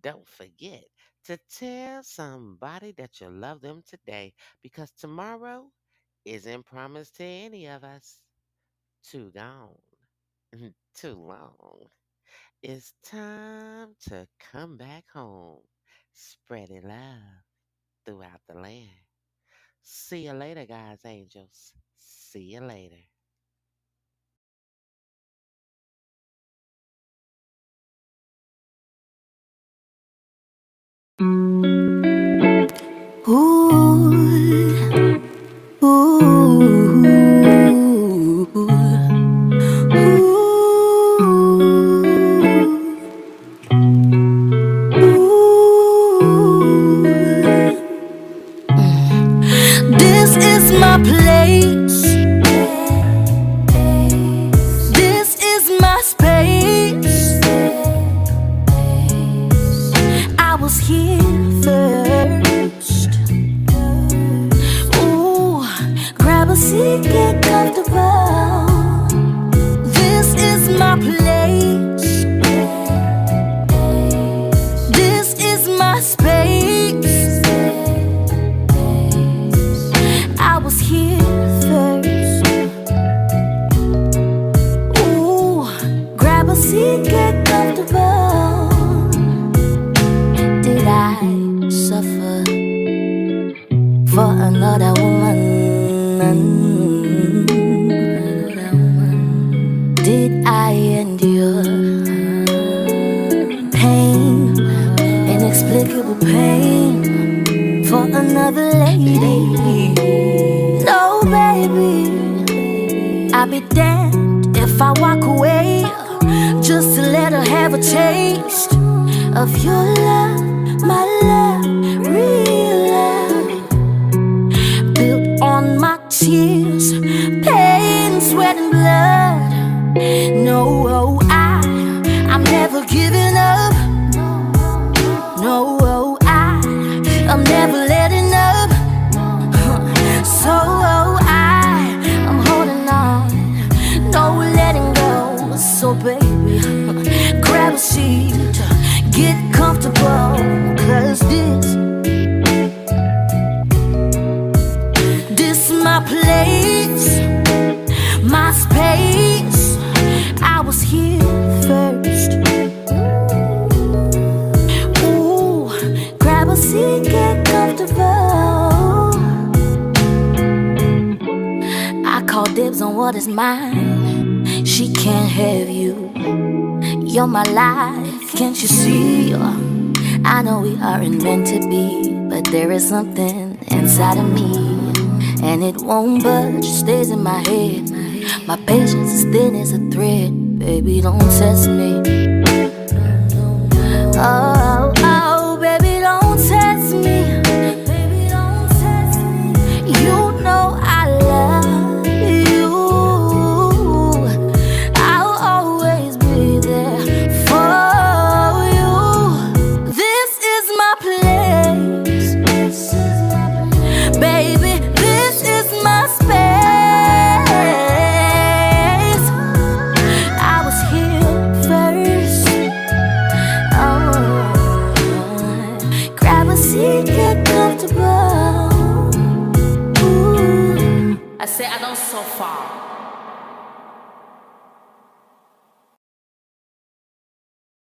[0.03, 0.83] don't forget
[1.27, 5.71] to tell somebody that you love them today because tomorrow
[6.25, 8.23] isn't promised to any of us.
[9.05, 9.79] Too gone.
[10.55, 10.69] Mm-hmm.
[10.97, 11.85] too long.
[12.63, 15.61] It's time to come back home,
[16.13, 17.45] spreading love
[18.05, 19.08] throughout the land.
[19.83, 21.73] See you later, guys, angels.
[21.97, 23.03] See you later.
[31.21, 31.88] Ooh,